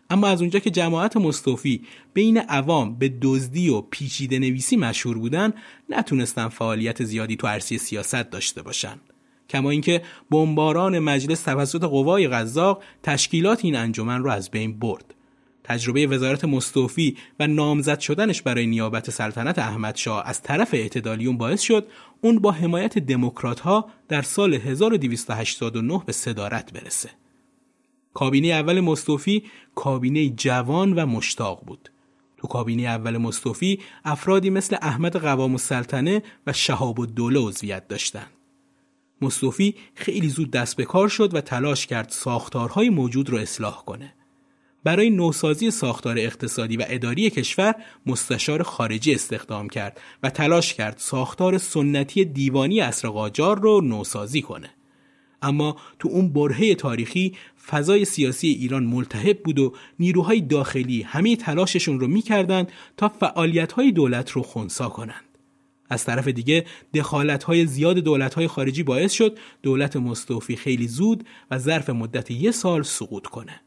اما 0.09 0.27
از 0.27 0.41
اونجا 0.41 0.59
که 0.59 0.69
جماعت 0.69 1.17
مستوفی 1.17 1.81
بین 2.13 2.37
عوام 2.37 2.95
به 2.95 3.13
دزدی 3.21 3.69
و 3.69 3.81
پیچیده 3.81 4.39
نویسی 4.39 4.77
مشهور 4.77 5.17
بودن 5.17 5.53
نتونستن 5.89 6.47
فعالیت 6.47 7.03
زیادی 7.03 7.35
تو 7.35 7.47
عرصه 7.47 7.77
سیاست 7.77 8.29
داشته 8.29 8.61
باشن. 8.61 8.99
کما 9.49 9.69
اینکه 9.69 10.01
بمباران 10.31 10.99
مجلس 10.99 11.43
توسط 11.43 11.83
قوای 11.83 12.27
قزاق 12.27 12.83
تشکیلات 13.03 13.65
این 13.65 13.75
انجمن 13.75 14.23
رو 14.23 14.29
از 14.29 14.51
بین 14.51 14.79
برد. 14.79 15.15
تجربه 15.63 16.07
وزارت 16.07 16.45
مستوفی 16.45 17.17
و 17.39 17.47
نامزد 17.47 17.99
شدنش 17.99 18.41
برای 18.41 18.67
نیابت 18.67 19.09
سلطنت 19.09 19.59
احمدشاه 19.59 20.23
از 20.25 20.41
طرف 20.41 20.73
اعتدالیون 20.73 21.37
باعث 21.37 21.61
شد 21.61 21.87
اون 22.21 22.39
با 22.39 22.51
حمایت 22.51 22.99
دموکرات 22.99 23.59
ها 23.59 23.89
در 24.07 24.21
سال 24.21 24.53
1289 24.53 26.03
به 26.05 26.13
صدارت 26.13 26.73
برسه. 26.73 27.09
کابینه 28.13 28.47
اول 28.47 28.79
مستوفی 28.79 29.43
کابینه 29.75 30.29
جوان 30.29 30.93
و 30.93 31.05
مشتاق 31.05 31.63
بود. 31.65 31.89
تو 32.37 32.47
کابینه 32.47 32.83
اول 32.83 33.17
مستوفی 33.17 33.79
افرادی 34.05 34.49
مثل 34.49 34.77
احمد 34.81 35.15
قوام 35.15 35.51
السلطنه 35.51 36.23
و 36.47 36.53
شهاب 36.53 36.99
الدوله 36.99 37.39
عضویت 37.39 37.87
داشتند. 37.87 38.31
مستوفی 39.21 39.75
خیلی 39.95 40.29
زود 40.29 40.51
دست 40.51 40.75
به 40.75 40.85
کار 40.85 41.07
شد 41.07 41.35
و 41.35 41.41
تلاش 41.41 41.87
کرد 41.87 42.09
ساختارهای 42.09 42.89
موجود 42.89 43.29
رو 43.29 43.37
اصلاح 43.37 43.83
کنه. 43.85 44.13
برای 44.83 45.09
نوسازی 45.09 45.71
ساختار 45.71 46.17
اقتصادی 46.17 46.77
و 46.77 46.85
اداری 46.87 47.29
کشور 47.29 47.75
مستشار 48.05 48.63
خارجی 48.63 49.13
استخدام 49.13 49.69
کرد 49.69 50.01
و 50.23 50.29
تلاش 50.29 50.73
کرد 50.73 50.95
ساختار 50.97 51.57
سنتی 51.57 52.25
دیوانی 52.25 52.81
اصر 52.81 53.07
قاجار 53.07 53.59
رو 53.59 53.81
نوسازی 53.81 54.41
کنه. 54.41 54.69
اما 55.41 55.77
تو 55.99 56.09
اون 56.09 56.33
برهه 56.33 56.75
تاریخی 56.75 57.35
فضای 57.67 58.05
سیاسی 58.05 58.47
ایران 58.47 58.83
ملتهب 58.83 59.43
بود 59.43 59.59
و 59.59 59.73
نیروهای 59.99 60.41
داخلی 60.41 61.01
همه 61.01 61.35
تلاششون 61.35 61.99
رو 61.99 62.07
می‌کردند 62.07 62.71
تا 62.97 63.09
فعالیتهای 63.09 63.91
دولت 63.91 64.31
رو 64.31 64.41
خونسا 64.41 64.89
کنند. 64.89 65.37
از 65.89 66.05
طرف 66.05 66.27
دیگه 66.27 66.65
دخالت‌های 66.93 67.65
زیاد 67.65 67.97
دولت‌های 67.97 68.47
خارجی 68.47 68.83
باعث 68.83 69.11
شد 69.11 69.37
دولت 69.61 69.95
مستوفی 69.95 70.55
خیلی 70.55 70.87
زود 70.87 71.25
و 71.51 71.57
ظرف 71.57 71.89
مدت 71.89 72.31
یه 72.31 72.51
سال 72.51 72.83
سقوط 72.83 73.27
کنه. 73.27 73.61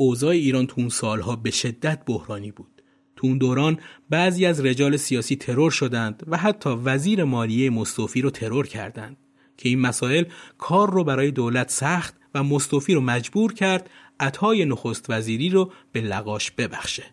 اوضاع 0.00 0.30
ایران 0.30 0.66
تو 0.66 0.74
اون 0.78 0.88
سالها 0.88 1.36
به 1.36 1.50
شدت 1.50 2.02
بحرانی 2.06 2.50
بود. 2.50 2.82
تو 3.16 3.26
اون 3.26 3.38
دوران 3.38 3.78
بعضی 4.10 4.46
از 4.46 4.60
رجال 4.60 4.96
سیاسی 4.96 5.36
ترور 5.36 5.70
شدند 5.70 6.22
و 6.26 6.36
حتی 6.36 6.70
وزیر 6.70 7.24
مالیه 7.24 7.70
مستوفی 7.70 8.22
رو 8.22 8.30
ترور 8.30 8.66
کردند 8.66 9.16
که 9.56 9.68
این 9.68 9.80
مسائل 9.80 10.24
کار 10.58 10.90
رو 10.90 11.04
برای 11.04 11.30
دولت 11.30 11.70
سخت 11.70 12.14
و 12.34 12.42
مستوفی 12.42 12.94
رو 12.94 13.00
مجبور 13.00 13.52
کرد 13.54 13.90
عطای 14.20 14.64
نخست 14.64 15.06
وزیری 15.08 15.48
رو 15.48 15.72
به 15.92 16.00
لقاش 16.00 16.50
ببخشه. 16.50 17.04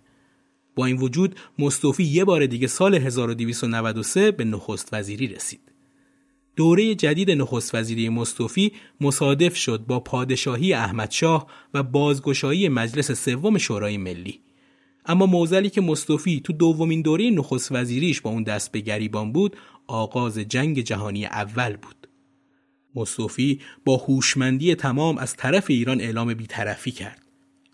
با 0.75 0.85
این 0.85 0.97
وجود 0.97 1.35
مستوفی 1.59 2.03
یه 2.03 2.25
بار 2.25 2.45
دیگه 2.45 2.67
سال 2.67 2.95
1293 2.95 4.31
به 4.31 4.43
نخست 4.43 4.89
وزیری 4.93 5.27
رسید. 5.27 5.71
دوره 6.57 6.95
جدید 6.95 7.31
نخست 7.31 7.75
وزیری 7.75 8.09
مستوفی 8.09 8.71
مصادف 9.01 9.55
شد 9.55 9.85
با 9.87 9.99
پادشاهی 9.99 10.73
احمدشاه 10.73 11.47
و 11.73 11.83
بازگشایی 11.83 12.69
مجلس 12.69 13.11
سوم 13.11 13.57
شورای 13.57 13.97
ملی. 13.97 14.39
اما 15.05 15.25
موزلی 15.25 15.69
که 15.69 15.81
مستوفی 15.81 16.41
تو 16.43 16.53
دومین 16.53 17.01
دوره 17.01 17.29
نخست 17.29 17.71
وزیریش 17.71 18.21
با 18.21 18.29
اون 18.29 18.43
دست 18.43 18.71
به 18.71 18.79
گریبان 18.79 19.31
بود 19.31 19.57
آغاز 19.87 20.39
جنگ 20.39 20.81
جهانی 20.81 21.25
اول 21.25 21.77
بود. 21.77 22.07
مصطفی 22.95 23.61
با 23.85 23.97
هوشمندی 23.97 24.75
تمام 24.75 25.17
از 25.17 25.35
طرف 25.35 25.65
ایران 25.69 26.01
اعلام 26.01 26.33
بیطرفی 26.33 26.91
کرد. 26.91 27.26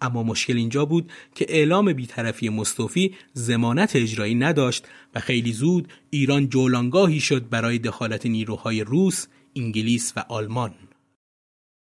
اما 0.04 0.24
مشکل 0.24 0.58
اینجا 0.58 0.86
بود 0.86 1.12
که 1.36 1.46
اعلام 1.50 1.94
بیطرفی 1.94 2.50
مصطفی 2.50 3.16
زمانت 3.34 3.96
اجرایی 3.96 4.36
نداشت 4.36 4.88
و 5.16 5.20
خیلی 5.20 5.54
زود 5.54 5.94
ایران 6.10 6.50
جولانگاهی 6.50 7.20
شد 7.20 7.50
برای 7.50 7.80
دخالت 7.80 8.26
نیروهای 8.26 8.84
روس، 8.84 9.28
انگلیس 9.56 10.14
و 10.16 10.24
آلمان. 10.30 10.74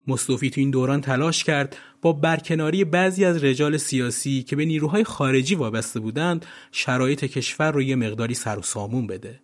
مصطفی 0.06 0.50
تو 0.50 0.60
این 0.60 0.70
دوران 0.70 1.00
تلاش 1.00 1.44
کرد 1.44 1.76
با 2.02 2.12
برکناری 2.12 2.84
بعضی 2.84 3.24
از 3.24 3.44
رجال 3.44 3.76
سیاسی 3.76 4.42
که 4.42 4.56
به 4.56 4.64
نیروهای 4.64 5.04
خارجی 5.04 5.54
وابسته 5.54 6.00
بودند 6.00 6.46
شرایط 6.72 7.24
کشور 7.24 7.70
رو 7.70 7.82
یه 7.82 7.96
مقداری 7.96 8.34
سر 8.34 8.58
و 8.58 8.62
سامون 8.62 9.06
بده. 9.06 9.40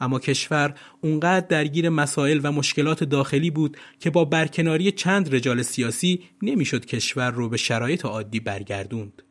اما 0.00 0.18
کشور 0.18 0.74
اونقدر 1.00 1.46
درگیر 1.46 1.88
مسائل 1.88 2.40
و 2.42 2.52
مشکلات 2.52 3.04
داخلی 3.04 3.50
بود 3.50 3.76
که 4.00 4.10
با 4.10 4.24
برکناری 4.24 4.92
چند 4.92 5.34
رجال 5.34 5.62
سیاسی 5.62 6.20
نمی‌شد 6.42 6.86
کشور 6.86 7.30
رو 7.30 7.48
به 7.48 7.56
شرایط 7.56 8.04
عادی 8.04 8.40
برگردوند. 8.40 9.22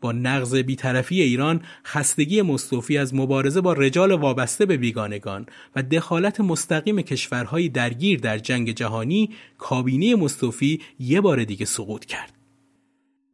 با 0.00 0.12
نقض 0.12 0.54
بیطرفی 0.54 1.22
ایران 1.22 1.62
خستگی 1.84 2.42
مستوفی 2.42 2.98
از 2.98 3.14
مبارزه 3.14 3.60
با 3.60 3.72
رجال 3.72 4.12
وابسته 4.12 4.66
به 4.66 4.76
بیگانگان 4.76 5.46
و 5.76 5.82
دخالت 5.82 6.40
مستقیم 6.40 7.02
کشورهای 7.02 7.68
درگیر 7.68 8.18
در 8.18 8.38
جنگ 8.38 8.70
جهانی 8.70 9.30
کابینه 9.58 10.14
مستوفی 10.14 10.80
یه 10.98 11.20
بار 11.20 11.44
دیگه 11.44 11.66
سقوط 11.66 12.04
کرد. 12.04 12.41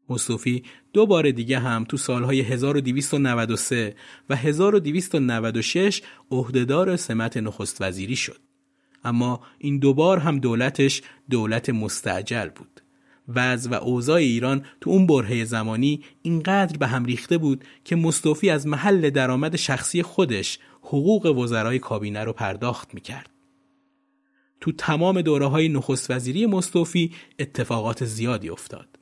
مصطفی 0.08 0.62
دو 0.92 1.06
بار 1.06 1.30
دیگه 1.30 1.58
هم 1.58 1.84
تو 1.84 1.96
سالهای 1.96 2.40
1293 2.40 3.94
و 4.30 4.36
1296 4.36 6.02
عهدهدار 6.30 6.96
سمت 6.96 7.36
نخست 7.36 7.82
وزیری 7.82 8.16
شد. 8.16 8.38
اما 9.04 9.40
این 9.58 9.78
دوبار 9.78 10.18
هم 10.18 10.38
دولتش 10.38 11.02
دولت 11.30 11.70
مستعجل 11.70 12.48
بود. 12.48 12.80
وضع 13.28 13.70
و 13.70 13.74
اوضاع 13.74 14.16
ایران 14.16 14.64
تو 14.80 14.90
اون 14.90 15.06
برهه 15.06 15.44
زمانی 15.44 16.04
اینقدر 16.22 16.76
به 16.76 16.86
هم 16.86 17.04
ریخته 17.04 17.38
بود 17.38 17.64
که 17.84 17.96
مصطفی 17.96 18.50
از 18.50 18.66
محل 18.66 19.10
درآمد 19.10 19.56
شخصی 19.56 20.02
خودش 20.02 20.58
حقوق 20.80 21.26
وزرای 21.26 21.78
کابینه 21.78 22.24
رو 22.24 22.32
پرداخت 22.32 22.94
می‌کرد. 22.94 23.30
تو 24.60 24.72
تمام 24.72 25.20
دوره 25.20 25.46
های 25.46 25.68
نخست 25.68 26.10
وزیری 26.10 26.46
مصطفی 26.46 27.12
اتفاقات 27.38 28.04
زیادی 28.04 28.48
افتاد. 28.48 28.97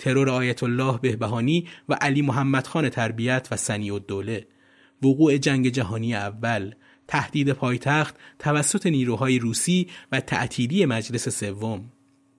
ترور 0.00 0.30
آیت 0.30 0.62
الله 0.62 0.98
بهبهانی 0.98 1.68
و 1.88 1.94
علی 1.94 2.22
محمد 2.22 2.66
خان 2.66 2.88
تربیت 2.88 3.48
و 3.50 3.56
سنی 3.56 3.90
الدوله 3.90 4.46
وقوع 5.02 5.36
جنگ 5.36 5.68
جهانی 5.68 6.14
اول 6.14 6.74
تهدید 7.08 7.52
پایتخت 7.52 8.16
توسط 8.38 8.86
نیروهای 8.86 9.38
روسی 9.38 9.86
و 10.12 10.20
تعطیلی 10.20 10.86
مجلس 10.86 11.28
سوم 11.28 11.92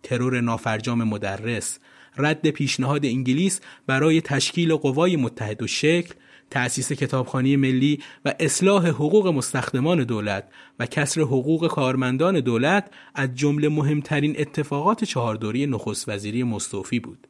ترور 0.04 0.41
نافرجام 0.41 1.04
مدرس 1.04 1.80
رد 2.17 2.50
پیشنهاد 2.50 3.06
انگلیس 3.06 3.62
برای 3.88 4.21
تشکیل 4.21 4.76
قوای 4.76 5.15
متحد 5.15 5.63
و 5.63 5.67
شکل 5.67 6.13
تأسیس 6.50 6.91
کتابخانه 6.91 7.58
ملی 7.58 8.00
و 8.26 8.34
اصلاح 8.39 8.88
حقوق 8.88 9.28
مستخدمان 9.28 10.04
دولت 10.04 10.50
و 10.80 10.86
کسر 10.86 11.21
حقوق 11.21 11.67
کارمندان 11.67 12.39
دولت 12.39 12.91
از 13.15 13.36
جمله 13.36 13.69
مهمترین 13.69 14.36
اتفاقات 14.39 15.04
چهاردوری 15.04 15.65
نخست 15.65 16.10
وزیری 16.10 16.43
مستوفی 16.43 17.00
بود. 17.00 17.28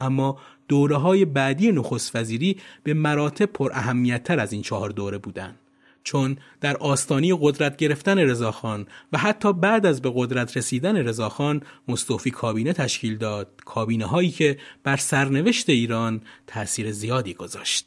اما 0.00 0.38
دوره 0.68 0.96
های 0.96 1.24
بعدی 1.24 1.72
نخست 1.72 2.16
وزیری 2.16 2.56
به 2.82 2.94
مراتب 2.94 3.46
پر 3.46 3.70
اهمیتتر 3.72 4.40
از 4.40 4.52
این 4.52 4.62
چهار 4.62 4.90
دوره 4.90 5.18
بودند. 5.18 5.58
چون 6.04 6.36
در 6.60 6.76
آستانی 6.76 7.38
قدرت 7.40 7.76
گرفتن 7.76 8.18
رضاخان 8.18 8.86
و 9.12 9.18
حتی 9.18 9.52
بعد 9.52 9.86
از 9.86 10.02
به 10.02 10.12
قدرت 10.14 10.56
رسیدن 10.56 10.96
رضاخان 10.96 11.62
مستوفی 11.88 12.30
کابینه 12.30 12.72
تشکیل 12.72 13.16
داد 13.16 13.48
کابینه 13.64 14.06
هایی 14.06 14.30
که 14.30 14.58
بر 14.84 14.96
سرنوشت 14.96 15.68
ایران 15.68 16.20
تأثیر 16.46 16.92
زیادی 16.92 17.34
گذاشت 17.34 17.86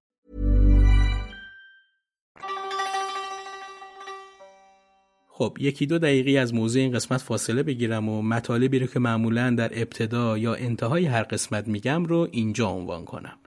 خب 5.41 5.57
یکی 5.59 5.85
دو 5.85 5.97
دقیقه 5.99 6.39
از 6.39 6.53
موضوع 6.53 6.81
این 6.81 6.91
قسمت 6.91 7.21
فاصله 7.21 7.63
بگیرم 7.63 8.09
و 8.09 8.21
مطالبی 8.21 8.79
رو 8.79 8.87
که 8.87 8.99
معمولا 8.99 9.49
در 9.49 9.71
ابتدا 9.81 10.37
یا 10.37 10.53
انتهای 10.53 11.05
هر 11.05 11.23
قسمت 11.23 11.67
میگم 11.67 12.05
رو 12.05 12.27
اینجا 12.31 12.67
عنوان 12.67 13.05
کنم. 13.05 13.37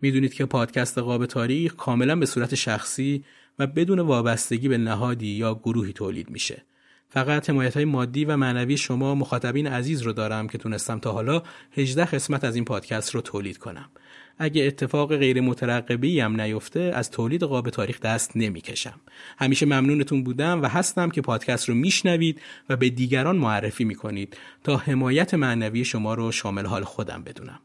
می‌دونید 0.00 0.34
که 0.34 0.46
پادکست 0.46 0.98
قاب 0.98 1.26
تاریخ 1.26 1.74
کاملا 1.76 2.16
به 2.16 2.26
صورت 2.26 2.54
شخصی 2.54 3.24
و 3.58 3.66
بدون 3.66 4.00
وابستگی 4.00 4.68
به 4.68 4.78
نهادی 4.78 5.26
یا 5.26 5.54
گروهی 5.54 5.92
تولید 5.92 6.30
میشه. 6.30 6.62
فقط 7.08 7.50
حمایت 7.50 7.74
های 7.74 7.84
مادی 7.84 8.24
و 8.24 8.36
معنوی 8.36 8.76
شما 8.76 9.14
مخاطبین 9.14 9.66
عزیز 9.66 10.02
رو 10.02 10.12
دارم 10.12 10.48
که 10.48 10.58
تونستم 10.58 10.98
تا 10.98 11.12
حالا 11.12 11.42
18 11.72 12.04
قسمت 12.04 12.44
از 12.44 12.54
این 12.54 12.64
پادکست 12.64 13.14
رو 13.14 13.20
تولید 13.20 13.58
کنم. 13.58 13.90
اگه 14.38 14.64
اتفاق 14.64 15.16
غیر 15.16 15.40
مترقبی 15.40 16.20
هم 16.20 16.40
نیفته 16.40 16.80
از 16.80 17.10
تولید 17.10 17.42
قاب 17.42 17.70
تاریخ 17.70 18.00
دست 18.00 18.36
نمی‌کشم. 18.36 19.00
همیشه 19.38 19.66
ممنونتون 19.66 20.24
بودم 20.24 20.62
و 20.62 20.66
هستم 20.66 21.10
که 21.10 21.20
پادکست 21.20 21.68
رو 21.68 21.74
میشنوید 21.74 22.40
و 22.68 22.76
به 22.76 22.90
دیگران 22.90 23.36
معرفی 23.36 23.84
می‌کنید 23.84 24.36
تا 24.64 24.76
حمایت 24.76 25.34
معنوی 25.34 25.84
شما 25.84 26.14
رو 26.14 26.32
شامل 26.32 26.66
حال 26.66 26.84
خودم 26.84 27.22
بدونم. 27.22 27.60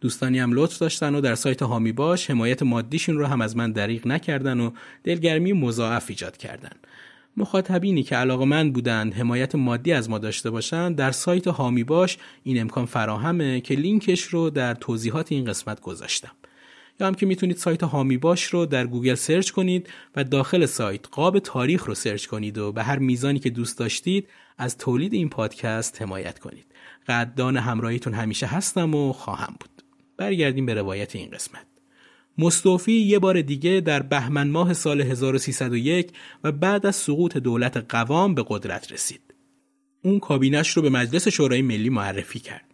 دوستانی 0.00 0.38
هم 0.38 0.52
لطف 0.52 0.78
داشتن 0.78 1.14
و 1.14 1.20
در 1.20 1.34
سایت 1.34 1.62
هامی 1.62 1.92
باش 1.92 2.30
حمایت 2.30 2.62
مادیشون 2.62 3.18
رو 3.18 3.26
هم 3.26 3.40
از 3.40 3.56
من 3.56 3.72
دریغ 3.72 4.06
نکردن 4.06 4.60
و 4.60 4.70
دلگرمی 5.04 5.52
مضاعف 5.52 6.04
ایجاد 6.08 6.36
کردن. 6.36 6.76
مخاطبینی 7.36 8.02
که 8.02 8.16
علاقه 8.16 8.44
من 8.44 8.72
بودند 8.72 9.14
حمایت 9.14 9.54
مادی 9.54 9.92
از 9.92 10.10
ما 10.10 10.18
داشته 10.18 10.50
باشند 10.50 10.96
در 10.96 11.10
سایت 11.10 11.48
هامی 11.48 11.84
باش 11.84 12.18
این 12.42 12.60
امکان 12.60 12.86
فراهمه 12.86 13.60
که 13.60 13.74
لینکش 13.74 14.22
رو 14.22 14.50
در 14.50 14.74
توضیحات 14.74 15.32
این 15.32 15.44
قسمت 15.44 15.80
گذاشتم. 15.80 16.32
یا 17.00 17.06
هم 17.06 17.14
که 17.14 17.26
می‌تونید 17.26 17.56
سایت 17.56 17.82
حامی 17.82 18.16
باش 18.16 18.44
رو 18.44 18.66
در 18.66 18.86
گوگل 18.86 19.14
سرچ 19.14 19.50
کنید 19.50 19.88
و 20.16 20.24
داخل 20.24 20.66
سایت 20.66 21.08
قاب 21.10 21.38
تاریخ 21.38 21.84
رو 21.84 21.94
سرچ 21.94 22.26
کنید 22.26 22.58
و 22.58 22.72
به 22.72 22.82
هر 22.82 22.98
میزانی 22.98 23.38
که 23.38 23.50
دوست 23.50 23.78
داشتید 23.78 24.28
از 24.58 24.78
تولید 24.78 25.12
این 25.12 25.28
پادکست 25.28 26.02
حمایت 26.02 26.38
کنید. 26.38 26.66
قدردان 27.08 27.56
همراهیتون 27.56 28.14
همیشه 28.14 28.46
هستم 28.46 28.94
و 28.94 29.12
خواهم 29.12 29.56
بود. 29.60 29.82
برگردیم 30.16 30.66
به 30.66 30.74
روایت 30.74 31.16
این 31.16 31.30
قسمت. 31.30 31.71
مستوفی 32.38 32.92
یه 32.92 33.18
بار 33.18 33.40
دیگه 33.42 33.80
در 33.80 34.02
بهمن 34.02 34.48
ماه 34.48 34.72
سال 34.72 35.00
1301 35.00 36.12
و 36.44 36.52
بعد 36.52 36.86
از 36.86 36.96
سقوط 36.96 37.36
دولت 37.36 37.76
قوام 37.88 38.34
به 38.34 38.44
قدرت 38.48 38.92
رسید. 38.92 39.20
اون 40.04 40.18
کابینش 40.18 40.70
رو 40.70 40.82
به 40.82 40.90
مجلس 40.90 41.28
شورای 41.28 41.62
ملی 41.62 41.90
معرفی 41.90 42.40
کرد. 42.40 42.64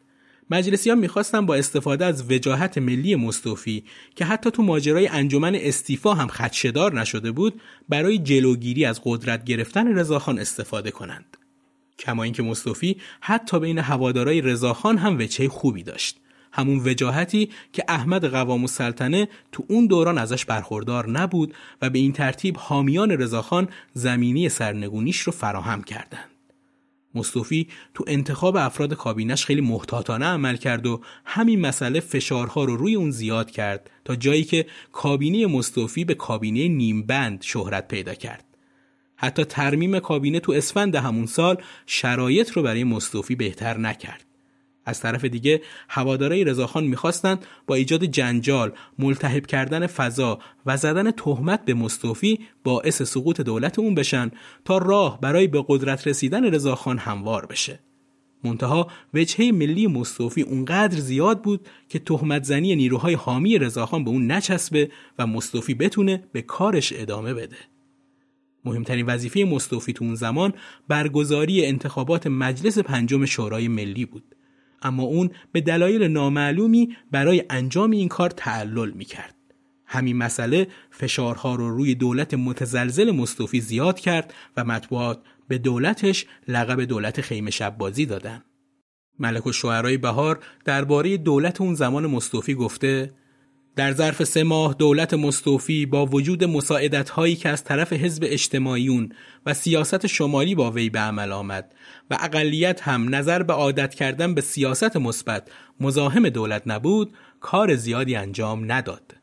مجلسی 0.50 0.90
ها 0.90 0.96
می‌خواستن 0.96 1.46
با 1.46 1.54
استفاده 1.54 2.04
از 2.04 2.30
وجاهت 2.30 2.78
ملی 2.78 3.14
مستوفی 3.16 3.84
که 4.16 4.24
حتی 4.24 4.50
تو 4.50 4.62
ماجرای 4.62 5.08
انجمن 5.08 5.54
استیفا 5.54 6.14
هم 6.14 6.28
خدشدار 6.28 7.00
نشده 7.00 7.32
بود 7.32 7.60
برای 7.88 8.18
جلوگیری 8.18 8.84
از 8.84 9.00
قدرت 9.04 9.44
گرفتن 9.44 9.98
رضاخان 9.98 10.38
استفاده 10.38 10.90
کنند. 10.90 11.36
کما 11.98 12.22
اینکه 12.22 12.42
مستوفی 12.42 12.96
حتی 13.20 13.60
بین 13.60 13.78
هوادارای 13.78 14.40
رضاخان 14.40 14.98
هم 14.98 15.18
وچه 15.18 15.48
خوبی 15.48 15.82
داشت. 15.82 16.20
همون 16.52 16.78
وجاهتی 16.84 17.50
که 17.72 17.84
احمد 17.88 18.24
قوام 18.24 18.60
السلطنه 18.60 19.28
تو 19.52 19.64
اون 19.68 19.86
دوران 19.86 20.18
ازش 20.18 20.44
برخوردار 20.44 21.10
نبود 21.10 21.54
و 21.82 21.90
به 21.90 21.98
این 21.98 22.12
ترتیب 22.12 22.56
حامیان 22.58 23.10
رضاخان 23.10 23.68
زمینی 23.94 24.48
سرنگونیش 24.48 25.18
رو 25.18 25.32
فراهم 25.32 25.82
کردند. 25.82 26.30
مصطفی 27.14 27.68
تو 27.94 28.04
انتخاب 28.06 28.56
افراد 28.56 28.94
کابینش 28.94 29.44
خیلی 29.44 29.60
محتاطانه 29.60 30.26
عمل 30.26 30.56
کرد 30.56 30.86
و 30.86 31.00
همین 31.24 31.60
مسئله 31.60 32.00
فشارها 32.00 32.64
رو 32.64 32.76
روی 32.76 32.94
اون 32.94 33.10
زیاد 33.10 33.50
کرد 33.50 33.90
تا 34.04 34.16
جایی 34.16 34.44
که 34.44 34.66
کابینه 34.92 35.46
مصطفی 35.46 36.04
به 36.04 36.14
کابینه 36.14 36.68
نیمبند 36.68 37.42
شهرت 37.42 37.88
پیدا 37.88 38.14
کرد. 38.14 38.44
حتی 39.16 39.44
ترمیم 39.44 39.98
کابینه 39.98 40.40
تو 40.40 40.52
اسفند 40.52 40.94
همون 40.94 41.26
سال 41.26 41.62
شرایط 41.86 42.50
رو 42.50 42.62
برای 42.62 42.84
مصطفی 42.84 43.34
بهتر 43.34 43.78
نکرد. 43.78 44.27
از 44.88 45.00
طرف 45.00 45.24
دیگه 45.24 45.62
هوادارای 45.88 46.44
رضاخان 46.44 46.84
می‌خواستند 46.84 47.46
با 47.66 47.74
ایجاد 47.74 48.04
جنجال، 48.04 48.72
ملتهب 48.98 49.46
کردن 49.46 49.86
فضا 49.86 50.38
و 50.66 50.76
زدن 50.76 51.10
تهمت 51.10 51.64
به 51.64 51.74
مستوفی 51.74 52.38
باعث 52.64 53.02
سقوط 53.02 53.40
دولت 53.40 53.78
اون 53.78 53.94
بشن 53.94 54.30
تا 54.64 54.78
راه 54.78 55.20
برای 55.20 55.46
به 55.46 55.64
قدرت 55.68 56.06
رسیدن 56.06 56.44
رضاخان 56.44 56.98
هموار 56.98 57.46
بشه. 57.46 57.80
منتها 58.44 58.90
وجهه 59.14 59.52
ملی 59.52 59.86
مستوفی 59.86 60.42
اونقدر 60.42 60.98
زیاد 60.98 61.42
بود 61.42 61.68
که 61.88 61.98
تهمت 61.98 62.44
زنی 62.44 62.76
نیروهای 62.76 63.14
حامی 63.14 63.58
رضاخان 63.58 64.04
به 64.04 64.10
اون 64.10 64.32
نچسبه 64.32 64.90
و 65.18 65.26
مستوفی 65.26 65.74
بتونه 65.74 66.24
به 66.32 66.42
کارش 66.42 66.92
ادامه 66.96 67.34
بده. 67.34 67.56
مهمترین 68.64 69.06
وظیفه 69.06 69.44
مستوفی 69.44 69.92
تو 69.92 70.04
اون 70.04 70.14
زمان 70.14 70.52
برگزاری 70.88 71.66
انتخابات 71.66 72.26
مجلس 72.26 72.78
پنجم 72.78 73.24
شورای 73.24 73.68
ملی 73.68 74.04
بود. 74.04 74.34
اما 74.82 75.02
اون 75.02 75.30
به 75.52 75.60
دلایل 75.60 76.02
نامعلومی 76.02 76.96
برای 77.10 77.44
انجام 77.50 77.90
این 77.90 78.08
کار 78.08 78.30
تعلل 78.30 78.90
می 78.90 79.04
کرد. 79.04 79.34
همین 79.86 80.16
مسئله 80.16 80.68
فشارها 80.90 81.54
رو 81.54 81.70
روی 81.70 81.94
دولت 81.94 82.34
متزلزل 82.34 83.10
مستوفی 83.10 83.60
زیاد 83.60 84.00
کرد 84.00 84.34
و 84.56 84.64
مطبوعات 84.64 85.22
به 85.48 85.58
دولتش 85.58 86.26
لقب 86.48 86.84
دولت 86.84 87.20
خیمه 87.20 87.50
شب 87.50 87.78
بازی 87.78 88.06
دادن. 88.06 88.42
ملک 89.18 89.46
و 89.46 89.52
شعرهای 89.52 89.96
بهار 89.96 90.38
درباره 90.64 91.16
دولت 91.16 91.60
اون 91.60 91.74
زمان 91.74 92.06
مستوفی 92.06 92.54
گفته 92.54 93.14
در 93.78 93.92
ظرف 93.92 94.24
سه 94.24 94.42
ماه 94.42 94.74
دولت 94.74 95.14
مستوفی 95.14 95.86
با 95.86 96.06
وجود 96.06 96.44
مساعدت 96.44 97.10
هایی 97.10 97.36
که 97.36 97.48
از 97.48 97.64
طرف 97.64 97.92
حزب 97.92 98.24
اجتماعیون 98.26 99.12
و 99.46 99.54
سیاست 99.54 100.06
شمالی 100.06 100.54
با 100.54 100.70
وی 100.70 100.90
به 100.90 100.98
عمل 100.98 101.32
آمد 101.32 101.74
و 102.10 102.18
اقلیت 102.20 102.82
هم 102.82 103.14
نظر 103.14 103.42
به 103.42 103.52
عادت 103.52 103.94
کردن 103.94 104.34
به 104.34 104.40
سیاست 104.40 104.96
مثبت 104.96 105.50
مزاحم 105.80 106.28
دولت 106.28 106.62
نبود 106.66 107.12
کار 107.40 107.76
زیادی 107.76 108.16
انجام 108.16 108.72
نداد. 108.72 109.16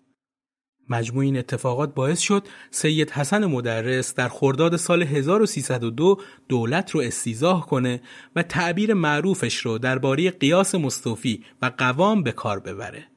مجموع 0.90 1.24
این 1.24 1.38
اتفاقات 1.38 1.94
باعث 1.94 2.20
شد 2.20 2.48
سید 2.72 3.12
حسن 3.12 3.46
مدرس 3.46 4.16
در 4.16 4.30
خرداد 4.30 4.76
سال 4.76 5.04
1302 5.04 6.22
دولت 6.50 6.92
رو 6.92 7.02
استیزاه 7.02 7.68
کنه 7.68 8.02
و 8.36 8.44
تعبیر 8.44 8.94
معروفش 8.94 9.56
رو 9.56 9.78
درباره 9.78 10.32
قیاس 10.32 10.76
مستوفی 10.76 11.44
و 11.62 11.72
قوام 11.78 12.24
به 12.24 12.32
کار 12.32 12.60
ببره. 12.60 13.15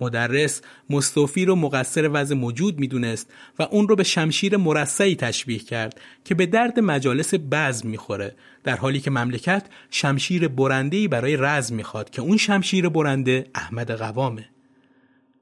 مدرس 0.00 0.62
مستوفی 0.90 1.44
رو 1.44 1.56
مقصر 1.56 2.10
وضع 2.12 2.34
موجود 2.34 2.78
می‌دونست 2.78 3.32
و 3.58 3.62
اون 3.62 3.88
رو 3.88 3.96
به 3.96 4.02
شمشیر 4.02 4.56
مرصعی 4.56 5.16
تشبیه 5.16 5.58
کرد 5.58 6.00
که 6.24 6.34
به 6.34 6.46
درد 6.46 6.80
مجالس 6.80 7.34
بزم 7.50 7.88
می‌خوره 7.88 8.34
در 8.64 8.76
حالی 8.76 9.00
که 9.00 9.10
مملکت 9.10 9.66
شمشیر 9.90 10.48
برندهی 10.48 11.08
برای 11.08 11.36
رزم 11.36 11.74
می‌خواد 11.74 12.10
که 12.10 12.22
اون 12.22 12.36
شمشیر 12.36 12.88
برنده 12.88 13.46
احمد 13.54 13.90
قوامه. 13.90 14.48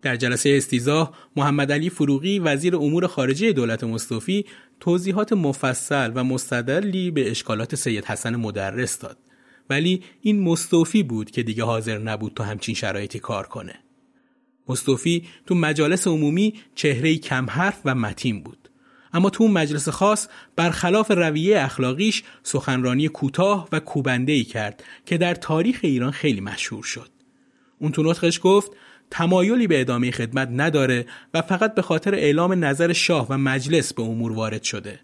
در 0.02 0.16
جلسه 0.16 0.50
استیزاه 0.56 1.14
محمد 1.36 1.72
علی 1.72 1.90
فروغی 1.90 2.38
وزیر 2.38 2.76
امور 2.76 3.06
خارجه 3.06 3.52
دولت 3.52 3.84
مستوفی 3.84 4.46
توضیحات 4.80 5.32
مفصل 5.32 6.12
و 6.14 6.24
مستدلی 6.24 7.10
به 7.10 7.30
اشکالات 7.30 7.74
سید 7.74 8.04
حسن 8.04 8.36
مدرس 8.36 8.98
داد. 8.98 9.18
ولی 9.70 10.02
این 10.20 10.42
مستوفی 10.42 11.02
بود 11.02 11.30
که 11.30 11.42
دیگه 11.42 11.64
حاضر 11.64 11.98
نبود 11.98 12.34
تو 12.34 12.42
همچین 12.42 12.74
شرایطی 12.74 13.18
کار 13.18 13.46
کنه. 13.46 13.74
مصطفی 14.68 15.24
تو 15.46 15.54
مجالس 15.54 16.06
عمومی 16.06 16.54
چهره 16.74 17.16
کم 17.16 17.50
حرف 17.50 17.80
و 17.84 17.94
متین 17.94 18.42
بود. 18.42 18.70
اما 19.12 19.30
تو 19.30 19.44
اون 19.44 19.52
مجلس 19.52 19.88
خاص 19.88 20.28
برخلاف 20.56 21.10
رویه 21.10 21.62
اخلاقیش 21.62 22.22
سخنرانی 22.42 23.08
کوتاه 23.08 23.68
و 23.72 23.80
کوبنده 23.80 24.32
ای 24.32 24.44
کرد 24.44 24.84
که 25.06 25.18
در 25.18 25.34
تاریخ 25.34 25.80
ایران 25.82 26.10
خیلی 26.10 26.40
مشهور 26.40 26.82
شد. 26.82 27.08
اون 27.78 27.92
تو 27.92 28.02
نطقش 28.02 28.40
گفت 28.42 28.70
تمایلی 29.10 29.66
به 29.66 29.80
ادامه 29.80 30.10
خدمت 30.10 30.48
نداره 30.52 31.06
و 31.34 31.42
فقط 31.42 31.74
به 31.74 31.82
خاطر 31.82 32.14
اعلام 32.14 32.64
نظر 32.64 32.92
شاه 32.92 33.26
و 33.30 33.38
مجلس 33.38 33.94
به 33.94 34.02
امور 34.02 34.32
وارد 34.32 34.62
شده. 34.62 35.00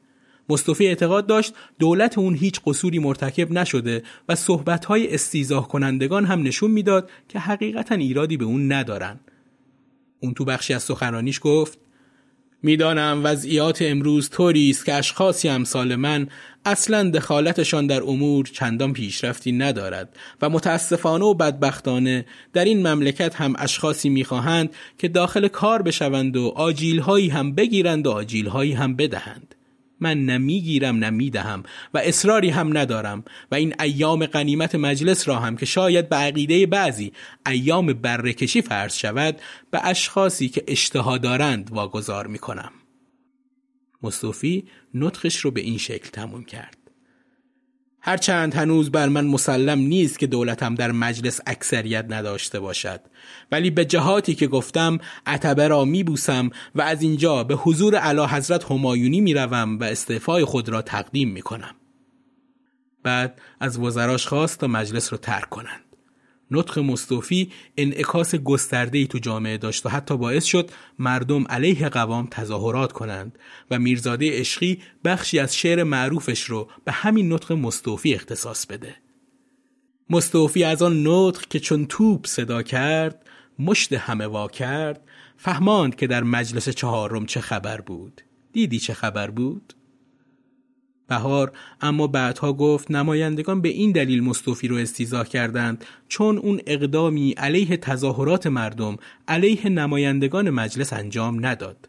مصطفی 0.48 0.86
اعتقاد 0.86 1.26
داشت 1.26 1.54
دولت 1.78 2.18
اون 2.18 2.34
هیچ 2.34 2.60
قصوری 2.66 2.98
مرتکب 2.98 3.52
نشده 3.52 4.02
و 4.28 4.34
صحبتهای 4.34 5.14
استیزاه 5.14 5.68
کنندگان 5.68 6.24
هم 6.24 6.42
نشون 6.42 6.70
می‌داد 6.70 7.10
که 7.28 7.38
حقیقتا 7.38 7.94
ایرادی 7.94 8.36
به 8.36 8.44
اون 8.44 8.72
ندارن. 8.72 9.20
اون 10.24 10.34
تو 10.34 10.44
بخشی 10.44 10.74
از 10.74 10.82
سخنرانیش 10.82 11.40
گفت 11.42 11.78
می‌دانم 12.62 13.20
وضعیات 13.24 13.82
امروز 13.82 14.30
طوری 14.30 14.70
است 14.70 14.84
که 14.84 14.94
اشخاصی 14.94 15.48
امثال 15.48 15.96
من 15.96 16.28
اصلا 16.64 17.10
دخالتشان 17.10 17.86
در 17.86 18.02
امور 18.02 18.46
چندان 18.46 18.92
پیشرفتی 18.92 19.52
ندارد 19.52 20.16
و 20.42 20.48
متاسفانه 20.48 21.24
و 21.24 21.34
بدبختانه 21.34 22.26
در 22.52 22.64
این 22.64 22.86
مملکت 22.86 23.34
هم 23.34 23.54
اشخاصی 23.58 24.08
می‌خواهند 24.08 24.74
که 24.98 25.08
داخل 25.08 25.48
کار 25.48 25.82
بشوند 25.82 26.36
و 26.36 26.52
آجیلهایی 26.56 27.28
هم 27.28 27.54
بگیرند 27.54 28.06
و 28.06 28.10
آجیلهایی 28.10 28.72
هم 28.72 28.96
بدهند. 28.96 29.53
من 30.04 30.24
نمی‌گیرم 30.24 31.04
نمی‌دهم 31.04 31.62
و 31.94 31.98
اصراری 31.98 32.50
هم 32.50 32.78
ندارم 32.78 33.24
و 33.50 33.54
این 33.54 33.74
ایام 33.80 34.26
قنیمت 34.26 34.74
مجلس 34.74 35.28
را 35.28 35.36
هم 35.36 35.56
که 35.56 35.66
شاید 35.66 36.08
به 36.08 36.16
عقیده 36.16 36.66
بعضی 36.66 37.12
ایام 37.46 37.86
برکشی 37.86 38.62
فرض 38.62 38.94
شود 38.96 39.40
به 39.70 39.86
اشخاصی 39.86 40.48
که 40.48 40.64
اشتها 40.68 41.18
دارند 41.18 41.70
واگذار 41.72 42.26
می 42.26 42.38
کنم. 42.38 42.72
مصطفی 44.02 44.64
نطخش 44.94 45.36
رو 45.36 45.50
به 45.50 45.60
این 45.60 45.78
شکل 45.78 46.10
تموم 46.10 46.44
کرد. 46.44 46.73
هرچند 48.06 48.54
هنوز 48.54 48.90
بر 48.90 49.08
من 49.08 49.26
مسلم 49.26 49.78
نیست 49.78 50.18
که 50.18 50.26
دولتم 50.26 50.74
در 50.74 50.92
مجلس 50.92 51.40
اکثریت 51.46 52.06
نداشته 52.08 52.60
باشد. 52.60 53.00
ولی 53.52 53.70
به 53.70 53.84
جهاتی 53.84 54.34
که 54.34 54.46
گفتم 54.46 54.98
عتبه 55.26 55.68
را 55.68 55.84
میبوسم 55.84 56.50
و 56.74 56.82
از 56.82 57.02
اینجا 57.02 57.44
به 57.44 57.54
حضور 57.54 57.96
علا 57.96 58.26
حضرت 58.26 58.70
همایونی 58.70 59.20
می‌روم 59.20 59.78
و 59.78 59.84
استعفای 59.84 60.44
خود 60.44 60.68
را 60.68 60.82
تقدیم 60.82 61.30
می‌کنم. 61.30 61.74
بعد 63.02 63.40
از 63.60 63.78
وزراش 63.78 64.26
خواست 64.26 64.58
تا 64.60 64.66
مجلس 64.66 65.12
را 65.12 65.18
ترک 65.18 65.48
کنند. 65.48 65.93
نطق 66.50 66.78
مصطفی 66.78 67.52
انعکاس 67.76 68.34
گسترده 68.34 69.06
تو 69.06 69.18
جامعه 69.18 69.58
داشت 69.58 69.86
و 69.86 69.88
حتی 69.88 70.16
باعث 70.16 70.44
شد 70.44 70.70
مردم 70.98 71.44
علیه 71.46 71.88
قوام 71.88 72.28
تظاهرات 72.30 72.92
کنند 72.92 73.38
و 73.70 73.78
میرزاده 73.78 74.38
عشقی 74.38 74.82
بخشی 75.04 75.38
از 75.38 75.56
شعر 75.56 75.82
معروفش 75.82 76.42
رو 76.42 76.68
به 76.84 76.92
همین 76.92 77.32
نطق 77.32 77.52
مصطفی 77.52 78.14
اختصاص 78.14 78.66
بده. 78.66 78.96
مصطفی 80.10 80.64
از 80.64 80.82
آن 80.82 81.06
نطق 81.06 81.48
که 81.48 81.60
چون 81.60 81.86
توپ 81.86 82.26
صدا 82.26 82.62
کرد 82.62 83.26
مشت 83.58 83.92
همه 83.92 84.26
وا 84.26 84.48
کرد 84.48 85.08
فهماند 85.36 85.96
که 85.96 86.06
در 86.06 86.22
مجلس 86.22 86.68
چهارم 86.68 87.26
چه 87.26 87.40
خبر 87.40 87.80
بود 87.80 88.20
دیدی 88.52 88.78
چه 88.78 88.94
خبر 88.94 89.30
بود؟ 89.30 89.74
بهار 91.08 91.52
اما 91.80 92.06
بعدها 92.06 92.52
گفت 92.52 92.90
نمایندگان 92.90 93.60
به 93.60 93.68
این 93.68 93.92
دلیل 93.92 94.24
مصطفی 94.24 94.68
رو 94.68 94.76
استیزاه 94.76 95.28
کردند 95.28 95.84
چون 96.08 96.38
اون 96.38 96.60
اقدامی 96.66 97.32
علیه 97.32 97.76
تظاهرات 97.76 98.46
مردم 98.46 98.96
علیه 99.28 99.68
نمایندگان 99.68 100.50
مجلس 100.50 100.92
انجام 100.92 101.46
نداد. 101.46 101.88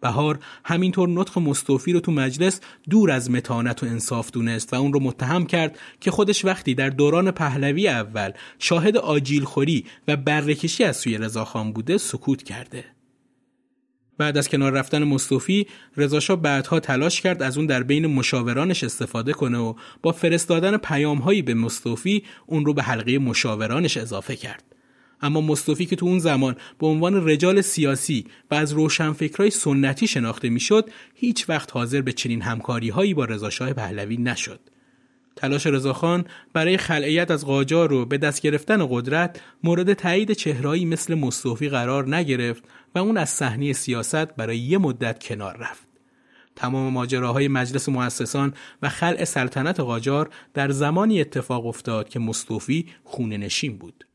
بهار 0.00 0.38
همینطور 0.64 1.08
نطق 1.08 1.38
مصطفی 1.38 1.92
رو 1.92 2.00
تو 2.00 2.12
مجلس 2.12 2.60
دور 2.90 3.10
از 3.10 3.30
متانت 3.30 3.82
و 3.82 3.86
انصاف 3.86 4.30
دونست 4.30 4.74
و 4.74 4.76
اون 4.76 4.92
رو 4.92 5.00
متهم 5.00 5.46
کرد 5.46 5.78
که 6.00 6.10
خودش 6.10 6.44
وقتی 6.44 6.74
در 6.74 6.90
دوران 6.90 7.30
پهلوی 7.30 7.88
اول 7.88 8.32
شاهد 8.58 8.96
آجیل 8.96 9.44
خوری 9.44 9.84
و 10.08 10.16
بررکشی 10.16 10.84
از 10.84 10.96
سوی 10.96 11.18
رضاخان 11.18 11.72
بوده 11.72 11.98
سکوت 11.98 12.42
کرده. 12.42 12.84
بعد 14.18 14.38
از 14.38 14.48
کنار 14.48 14.72
رفتن 14.72 15.04
مصطفی 15.04 15.66
رضاشاه 15.96 16.42
بعدها 16.42 16.80
تلاش 16.80 17.20
کرد 17.20 17.42
از 17.42 17.56
اون 17.56 17.66
در 17.66 17.82
بین 17.82 18.06
مشاورانش 18.06 18.84
استفاده 18.84 19.32
کنه 19.32 19.58
و 19.58 19.74
با 20.02 20.12
فرستادن 20.12 20.76
پیامهایی 20.76 21.42
به 21.42 21.54
مصطفی 21.54 22.24
اون 22.46 22.64
رو 22.64 22.74
به 22.74 22.82
حلقه 22.82 23.18
مشاورانش 23.18 23.96
اضافه 23.96 24.36
کرد. 24.36 24.64
اما 25.22 25.40
مصطفی 25.40 25.86
که 25.86 25.96
تو 25.96 26.06
اون 26.06 26.18
زمان 26.18 26.56
به 26.78 26.86
عنوان 26.86 27.28
رجال 27.28 27.60
سیاسی 27.60 28.26
و 28.50 28.54
از 28.54 28.72
روشنفکرای 28.72 29.50
سنتی 29.50 30.06
شناخته 30.06 30.48
می‌شد 30.48 30.90
هیچ 31.14 31.48
وقت 31.48 31.72
حاضر 31.72 32.00
به 32.00 32.12
چنین 32.12 32.42
همکاری 32.42 32.88
هایی 32.88 33.14
با 33.14 33.24
رضاشاه 33.24 33.72
پهلوی 33.72 34.16
نشد. 34.16 34.60
تلاش 35.38 35.66
رضاخان 35.66 36.24
برای 36.52 36.76
خلعیت 36.76 37.30
از 37.30 37.46
قاجار 37.46 37.92
و 37.92 38.06
به 38.06 38.18
دست 38.18 38.42
گرفتن 38.42 38.86
قدرت 38.90 39.40
مورد 39.64 39.92
تایید 39.92 40.32
چهرهایی 40.32 40.84
مثل 40.84 41.14
مصطفی 41.14 41.68
قرار 41.68 42.16
نگرفت 42.16 42.64
و 42.94 42.98
اون 42.98 43.16
از 43.16 43.30
صحنه 43.30 43.72
سیاست 43.72 44.36
برای 44.36 44.58
یه 44.58 44.78
مدت 44.78 45.24
کنار 45.24 45.56
رفت. 45.56 45.88
تمام 46.56 46.92
ماجراهای 46.92 47.48
مجلس 47.48 47.88
مؤسسان 47.88 48.54
و 48.82 48.88
خلع 48.88 49.24
سلطنت 49.24 49.80
قاجار 49.80 50.30
در 50.54 50.70
زمانی 50.70 51.20
اتفاق 51.20 51.66
افتاد 51.66 52.08
که 52.08 52.18
مصطفی 52.18 52.86
خونه 53.04 53.36
نشین 53.36 53.78
بود. 53.78 54.07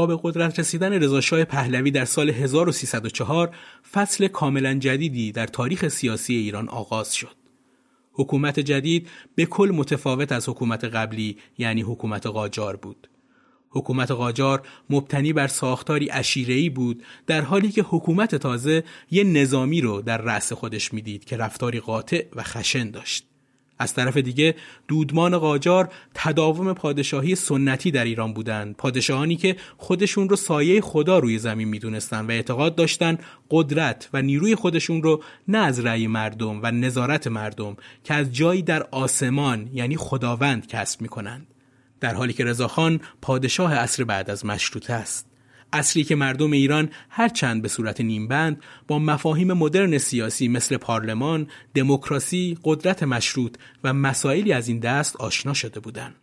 با 0.00 0.06
به 0.06 0.20
قدرت 0.22 0.58
رسیدن 0.58 0.92
رضاشاه 0.92 1.44
پهلوی 1.44 1.90
در 1.90 2.04
سال 2.04 2.30
1304 2.30 3.56
فصل 3.92 4.28
کاملا 4.28 4.74
جدیدی 4.74 5.32
در 5.32 5.46
تاریخ 5.46 5.88
سیاسی 5.88 6.34
ایران 6.34 6.68
آغاز 6.68 7.14
شد. 7.14 7.36
حکومت 8.12 8.60
جدید 8.60 9.08
به 9.34 9.46
کل 9.46 9.72
متفاوت 9.74 10.32
از 10.32 10.48
حکومت 10.48 10.84
قبلی 10.84 11.36
یعنی 11.58 11.82
حکومت 11.82 12.26
قاجار 12.26 12.76
بود. 12.76 13.10
حکومت 13.70 14.10
قاجار 14.10 14.62
مبتنی 14.90 15.32
بر 15.32 15.48
ساختاری 15.48 16.10
اشیره‌ای 16.10 16.70
بود 16.70 17.02
در 17.26 17.40
حالی 17.40 17.70
که 17.70 17.82
حکومت 17.82 18.34
تازه 18.34 18.84
یه 19.10 19.24
نظامی 19.24 19.80
رو 19.80 20.02
در 20.02 20.18
رأس 20.18 20.52
خودش 20.52 20.94
می‌دید 20.94 21.24
که 21.24 21.36
رفتاری 21.36 21.80
قاطع 21.80 22.24
و 22.36 22.42
خشن 22.42 22.90
داشت. 22.90 23.29
از 23.80 23.94
طرف 23.94 24.16
دیگه 24.16 24.54
دودمان 24.88 25.38
قاجار 25.38 25.88
تداوم 26.14 26.72
پادشاهی 26.72 27.34
سنتی 27.34 27.90
در 27.90 28.04
ایران 28.04 28.32
بودند. 28.32 28.76
پادشاهانی 28.76 29.36
که 29.36 29.56
خودشون 29.76 30.28
رو 30.28 30.36
سایه 30.36 30.80
خدا 30.80 31.18
روی 31.18 31.38
زمین 31.38 31.68
می‌دونستند 31.68 32.28
و 32.28 32.32
اعتقاد 32.32 32.74
داشتند 32.74 33.22
قدرت 33.50 34.08
و 34.12 34.22
نیروی 34.22 34.54
خودشون 34.54 35.02
رو 35.02 35.22
نه 35.48 35.58
از 35.58 35.80
رأی 35.80 36.06
مردم 36.06 36.60
و 36.62 36.70
نظارت 36.70 37.26
مردم 37.26 37.76
که 38.04 38.14
از 38.14 38.32
جایی 38.32 38.62
در 38.62 38.82
آسمان 38.90 39.70
یعنی 39.72 39.96
خداوند 39.96 40.66
کسب 40.66 41.02
می‌کنند. 41.02 41.46
در 42.00 42.14
حالی 42.14 42.32
که 42.32 42.44
رضاخان 42.44 43.00
پادشاه 43.22 43.74
عصر 43.74 44.04
بعد 44.04 44.30
از 44.30 44.46
مشروطه 44.46 44.92
است. 44.92 45.29
اصری 45.72 46.04
که 46.04 46.16
مردم 46.16 46.52
ایران 46.52 46.90
هرچند 47.08 47.62
به 47.62 47.68
صورت 47.68 48.00
نیمبند 48.00 48.62
با 48.88 48.98
مفاهیم 48.98 49.52
مدرن 49.52 49.98
سیاسی 49.98 50.48
مثل 50.48 50.76
پارلمان، 50.76 51.46
دموکراسی، 51.74 52.58
قدرت 52.64 53.02
مشروط 53.02 53.56
و 53.84 53.92
مسائلی 53.92 54.52
از 54.52 54.68
این 54.68 54.78
دست 54.78 55.16
آشنا 55.16 55.54
شده 55.54 55.80
بودند. 55.80 56.14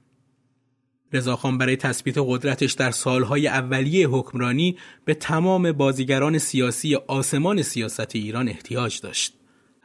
رضاخان 1.14 1.58
برای 1.58 1.76
تثبیت 1.76 2.16
قدرتش 2.18 2.72
در 2.74 2.92
سالهای 2.92 3.48
اولیه 3.48 4.08
حکمرانی 4.08 4.78
به 5.06 5.14
تمام 5.14 5.72
بازیگران 5.72 6.38
سیاسی 6.38 6.96
آسمان 6.96 7.62
سیاست 7.62 8.16
ایران 8.16 8.50
احتیاج 8.50 9.02
داشت. 9.02 9.34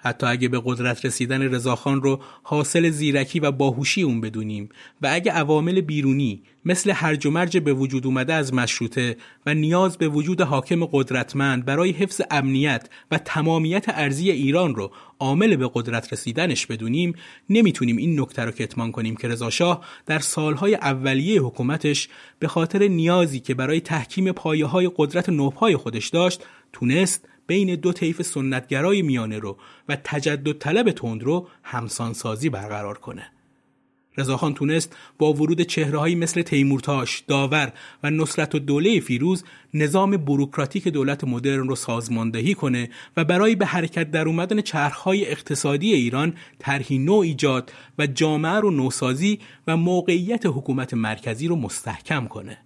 حتی 0.05 0.27
اگه 0.27 0.49
به 0.49 0.63
قدرت 0.65 1.05
رسیدن 1.05 1.43
رضاخان 1.43 2.03
رو 2.03 2.21
حاصل 2.43 2.91
زیرکی 2.91 3.41
و 3.41 3.51
باهوشی 3.51 4.03
اون 4.03 4.21
بدونیم 4.21 4.69
و 5.03 5.09
اگه 5.13 5.33
عوامل 5.33 5.81
بیرونی 5.81 6.43
مثل 6.65 6.91
هرج 6.91 7.27
و 7.27 7.31
مرج 7.31 7.59
به 7.59 7.73
وجود 7.73 8.07
اومده 8.07 8.35
از 8.35 8.55
مشروطه 8.55 9.17
و 9.47 9.55
نیاز 9.55 9.99
به 9.99 10.09
وجود 10.09 10.41
حاکم 10.41 10.85
قدرتمند 10.85 11.65
برای 11.65 11.91
حفظ 11.91 12.21
امنیت 12.31 12.89
و 13.11 13.19
تمامیت 13.19 13.85
ارزی 13.89 14.31
ایران 14.31 14.75
رو 14.75 14.91
عامل 15.19 15.57
به 15.57 15.71
قدرت 15.75 16.13
رسیدنش 16.13 16.67
بدونیم 16.67 17.15
نمی‌تونیم 17.51 17.97
این 17.97 18.21
نکته 18.21 18.45
رو 18.45 18.51
کتمان 18.51 18.93
کنیم 18.93 19.17
که 19.17 19.29
رضاشاه 19.29 19.85
در 20.07 20.19
سالهای 20.19 20.75
اولیه 20.75 21.41
حکومتش 21.41 22.09
به 22.39 22.49
خاطر 22.49 22.89
نیازی 22.89 23.41
که 23.41 23.55
برای 23.55 23.81
تحکیم 23.81 24.33
پایه 24.33 24.67
های 24.67 24.91
قدرت 24.97 25.29
نوپای 25.29 25.77
خودش 25.77 26.09
داشت 26.09 26.45
تونست 26.73 27.29
بین 27.47 27.75
دو 27.75 27.93
طیف 27.93 28.23
سنتگرای 28.23 29.03
میانه 29.03 29.39
رو 29.39 29.57
و 29.89 29.97
تجدد 30.05 30.59
طلب 30.59 30.91
تند 30.91 31.23
رو 31.23 31.49
همسانسازی 31.63 32.49
برقرار 32.49 32.99
کنه. 32.99 33.33
رضاخان 34.17 34.55
تونست 34.55 34.97
با 35.19 35.33
ورود 35.33 35.61
چهرههایی 35.61 36.15
مثل 36.15 36.43
تیمورتاش، 36.43 37.25
داور 37.29 37.73
و 38.03 38.11
نصرت 38.11 38.55
و 38.55 38.59
دوله 38.59 39.01
فیروز 39.01 39.45
نظام 39.75 40.17
بروکراتیک 40.17 40.89
دولت 40.89 41.25
مدرن 41.25 41.69
رو 41.69 41.77
سازماندهی 41.77 42.55
کنه 42.55 42.91
و 43.17 43.25
برای 43.25 43.55
به 43.55 43.67
حرکت 43.67 44.11
در 44.11 44.29
اومدن 44.29 44.61
چرخهای 44.61 45.31
اقتصادی 45.31 45.95
ایران 45.95 46.35
طرحی 46.59 46.99
نو 46.99 47.15
ایجاد 47.15 47.73
و 47.99 48.07
جامعه 48.07 48.61
رو 48.61 48.71
نوسازی 48.71 49.39
و 49.67 49.77
موقعیت 49.77 50.47
حکومت 50.47 50.95
مرکزی 50.95 51.49
رو 51.49 51.57
مستحکم 51.57 52.27
کنه. 52.27 52.59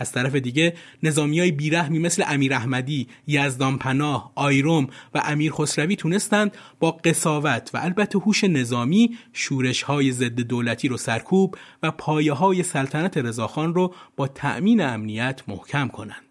از 0.00 0.12
طرف 0.12 0.34
دیگه 0.34 0.74
نظامی 1.02 1.40
های 1.40 1.52
بیرحمی 1.52 1.98
مثل 1.98 2.24
امیر 2.26 2.54
احمدی، 2.54 3.08
یزدان 3.26 3.78
پناه، 3.78 4.32
آیروم 4.34 4.86
و 5.14 5.22
امیر 5.24 5.52
خسروی 5.52 5.96
تونستند 5.96 6.56
با 6.80 6.90
قصاوت 6.90 7.70
و 7.74 7.78
البته 7.78 8.18
هوش 8.18 8.44
نظامی 8.44 9.18
شورش 9.32 9.82
های 9.82 10.12
ضد 10.12 10.40
دولتی 10.40 10.88
رو 10.88 10.96
سرکوب 10.96 11.56
و 11.82 11.90
پایه 11.90 12.32
های 12.32 12.62
سلطنت 12.62 13.18
رضاخان 13.18 13.74
رو 13.74 13.94
با 14.16 14.28
تأمین 14.28 14.80
امنیت 14.80 15.42
محکم 15.48 15.88
کنند. 15.88 16.29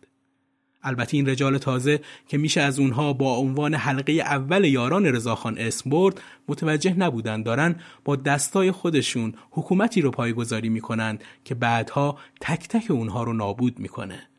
البته 0.83 1.17
این 1.17 1.29
رجال 1.29 1.57
تازه 1.57 1.99
که 2.27 2.37
میشه 2.37 2.61
از 2.61 2.79
اونها 2.79 3.13
با 3.13 3.35
عنوان 3.35 3.73
حلقه 3.73 4.13
اول 4.13 4.65
یاران 4.65 5.05
رضاخان 5.05 5.57
اسم 5.57 5.89
برد 5.89 6.21
متوجه 6.47 6.93
نبودن 6.93 7.43
دارن 7.43 7.75
با 8.05 8.15
دستای 8.15 8.71
خودشون 8.71 9.33
حکومتی 9.51 10.01
رو 10.01 10.11
پایگذاری 10.11 10.69
می‌کنن 10.69 11.19
که 11.45 11.55
بعدها 11.55 12.17
تک 12.41 12.67
تک 12.67 12.91
اونها 12.91 13.23
رو 13.23 13.33
نابود 13.33 13.79
می‌کنه. 13.79 14.29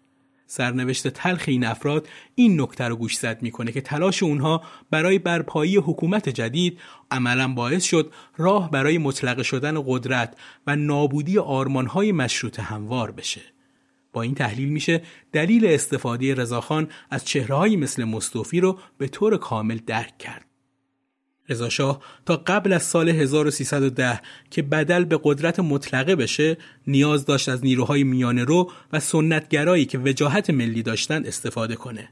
سرنوشت 0.46 1.08
تلخ 1.08 1.44
این 1.46 1.64
افراد 1.64 2.08
این 2.34 2.60
نکته 2.60 2.84
رو 2.84 2.96
گوشزد 2.96 3.38
می‌کنه 3.42 3.72
که 3.72 3.80
تلاش 3.80 4.22
اونها 4.22 4.62
برای 4.90 5.18
برپایی 5.18 5.76
حکومت 5.76 6.28
جدید 6.28 6.78
عملا 7.10 7.48
باعث 7.48 7.84
شد 7.84 8.12
راه 8.36 8.70
برای 8.70 8.98
مطلقه 8.98 9.42
شدن 9.42 9.82
قدرت 9.86 10.36
و 10.66 10.76
نابودی 10.76 11.38
آرمانهای 11.38 12.12
مشروط 12.12 12.60
هموار 12.60 13.10
بشه. 13.10 13.40
با 14.12 14.22
این 14.22 14.34
تحلیل 14.34 14.68
میشه 14.68 15.02
دلیل 15.32 15.66
استفاده 15.66 16.34
رضاخان 16.34 16.88
از 17.10 17.24
چهرههایی 17.24 17.76
مثل 17.76 18.04
مصطفی 18.04 18.60
رو 18.60 18.78
به 18.98 19.08
طور 19.08 19.36
کامل 19.36 19.78
درک 19.86 20.18
کرد. 20.18 20.44
رضاشاه 21.48 22.00
تا 22.26 22.36
قبل 22.36 22.72
از 22.72 22.82
سال 22.82 23.08
1310 23.08 24.20
که 24.50 24.62
بدل 24.62 25.04
به 25.04 25.20
قدرت 25.22 25.60
مطلقه 25.60 26.16
بشه 26.16 26.56
نیاز 26.86 27.26
داشت 27.26 27.48
از 27.48 27.64
نیروهای 27.64 28.04
میانه 28.04 28.44
رو 28.44 28.72
و 28.92 29.00
سنتگرایی 29.00 29.84
که 29.84 29.98
وجاهت 29.98 30.50
ملی 30.50 30.82
داشتن 30.82 31.26
استفاده 31.26 31.76
کنه. 31.76 32.08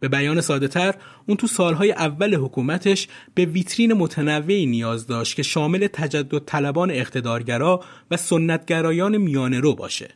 به 0.00 0.08
بیان 0.08 0.40
ساده 0.40 0.68
تر 0.68 0.94
اون 1.26 1.36
تو 1.36 1.46
سالهای 1.46 1.92
اول 1.92 2.34
حکومتش 2.34 3.08
به 3.34 3.44
ویترین 3.44 3.92
متنوعی 3.92 4.66
نیاز 4.66 5.06
داشت 5.06 5.36
که 5.36 5.42
شامل 5.42 5.86
تجدد 5.86 6.38
طلبان 6.38 6.90
اقتدارگرا 6.90 7.84
و 8.10 8.16
سنتگرایان 8.16 9.16
میانه 9.16 9.60
رو 9.60 9.74
باشه. 9.74 10.08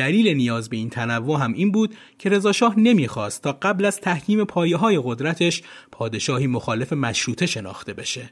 دلیل 0.00 0.28
نیاز 0.28 0.68
به 0.68 0.76
این 0.76 0.90
تنوع 0.90 1.40
هم 1.40 1.52
این 1.52 1.72
بود 1.72 1.94
که 2.18 2.28
رضاشاه 2.28 2.78
نمی‌خواست 2.78 3.42
تا 3.42 3.52
قبل 3.52 3.84
از 3.84 4.00
تحکیم 4.00 4.44
پایه 4.44 4.76
های 4.76 5.00
قدرتش 5.04 5.62
پادشاهی 5.92 6.46
مخالف 6.46 6.92
مشروطه 6.92 7.46
شناخته 7.46 7.92
بشه. 7.92 8.30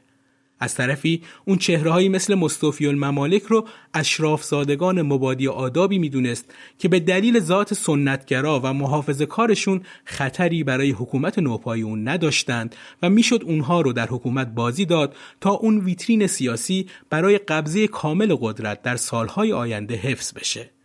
از 0.59 0.75
طرفی 0.75 1.21
اون 1.45 1.57
چهرههایی 1.57 2.09
مثل 2.09 2.35
مصطفی 2.35 2.87
الممالک 2.87 3.43
رو 3.43 3.67
اشراف 3.93 4.43
زادگان 4.43 5.01
مبادی 5.01 5.47
آدابی 5.47 5.99
می‌دونست 5.99 6.45
که 6.79 6.87
به 6.87 6.99
دلیل 6.99 7.39
ذات 7.39 7.73
سنتگرا 7.73 8.59
و 8.63 8.73
محافظه 8.73 9.25
کارشون 9.25 9.81
خطری 10.05 10.63
برای 10.63 10.91
حکومت 10.91 11.39
نوپایی 11.39 11.81
اون 11.83 12.07
نداشتند 12.07 12.75
و 13.01 13.09
می‌شد 13.09 13.41
اونها 13.45 13.81
رو 13.81 13.93
در 13.93 14.07
حکومت 14.07 14.47
بازی 14.47 14.85
داد 14.85 15.15
تا 15.41 15.49
اون 15.49 15.79
ویترین 15.79 16.27
سیاسی 16.27 16.87
برای 17.09 17.37
قبضه 17.37 17.87
کامل 17.87 18.35
قدرت 18.41 18.81
در 18.81 18.95
سالهای 18.95 19.53
آینده 19.53 19.95
حفظ 19.95 20.33
بشه. 20.33 20.78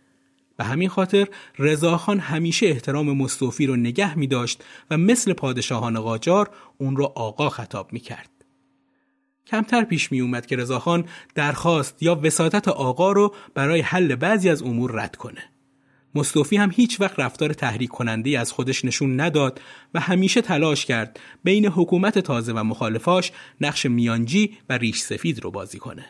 به 0.57 0.63
همین 0.63 0.89
خاطر 0.89 1.27
رضاخان 1.59 2.19
همیشه 2.19 2.67
احترام 2.67 3.17
مصطفی 3.17 3.65
رو 3.65 3.75
نگه 3.75 4.17
می 4.17 4.27
داشت 4.27 4.63
و 4.91 4.97
مثل 4.97 5.33
پادشاهان 5.33 5.99
قاجار 5.99 6.49
اون 6.77 6.95
رو 6.95 7.05
آقا 7.15 7.49
خطاب 7.49 7.93
می 7.93 7.99
کرد. 7.99 8.29
کمتر 9.47 9.83
پیش 9.83 10.11
می 10.11 10.21
اومد 10.21 10.45
که 10.45 10.55
رضاخان 10.55 11.05
درخواست 11.35 12.03
یا 12.03 12.19
وساطت 12.23 12.67
آقا 12.67 13.11
رو 13.11 13.35
برای 13.53 13.81
حل 13.81 14.15
بعضی 14.15 14.49
از 14.49 14.61
امور 14.61 14.91
رد 14.91 15.15
کنه. 15.15 15.43
مصطفی 16.15 16.57
هم 16.57 16.71
هیچ 16.75 17.01
وقت 17.01 17.19
رفتار 17.19 17.53
تحریک 17.53 17.89
کننده 17.89 18.39
از 18.39 18.51
خودش 18.51 18.85
نشون 18.85 19.21
نداد 19.21 19.61
و 19.93 19.99
همیشه 19.99 20.41
تلاش 20.41 20.85
کرد 20.85 21.19
بین 21.43 21.65
حکومت 21.65 22.19
تازه 22.19 22.53
و 22.53 22.63
مخالفاش 22.63 23.31
نقش 23.61 23.85
میانجی 23.85 24.57
و 24.69 24.77
ریش 24.77 24.99
سفید 24.99 25.43
رو 25.43 25.51
بازی 25.51 25.79
کنه. 25.79 26.05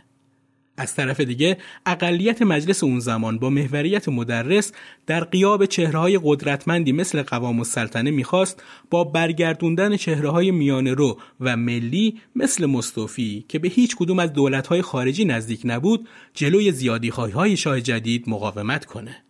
از 0.77 0.95
طرف 0.95 1.19
دیگه 1.19 1.57
اقلیت 1.85 2.41
مجلس 2.41 2.83
اون 2.83 2.99
زمان 2.99 3.39
با 3.39 3.49
محوریت 3.49 4.09
مدرس 4.09 4.71
در 5.07 5.23
قیاب 5.23 5.65
چهرههای 5.65 6.19
قدرتمندی 6.23 6.91
مثل 6.91 7.21
قوام 7.21 7.59
السلطنه 7.59 8.11
می‌خواست 8.11 8.63
با 8.89 9.03
برگردوندن 9.03 9.97
چهرههای 9.97 10.51
میانه 10.51 10.93
رو 10.93 11.19
و 11.39 11.57
ملی 11.57 12.21
مثل 12.35 12.65
مصطفی 12.65 13.45
که 13.47 13.59
به 13.59 13.67
هیچ 13.67 13.95
کدوم 13.95 14.19
از 14.19 14.33
دولتهای 14.33 14.81
خارجی 14.81 15.25
نزدیک 15.25 15.61
نبود 15.65 16.07
جلوی 16.33 16.71
زیادی 16.71 17.09
های 17.09 17.57
شاه 17.57 17.81
جدید 17.81 18.29
مقاومت 18.29 18.85
کنه. 18.85 19.25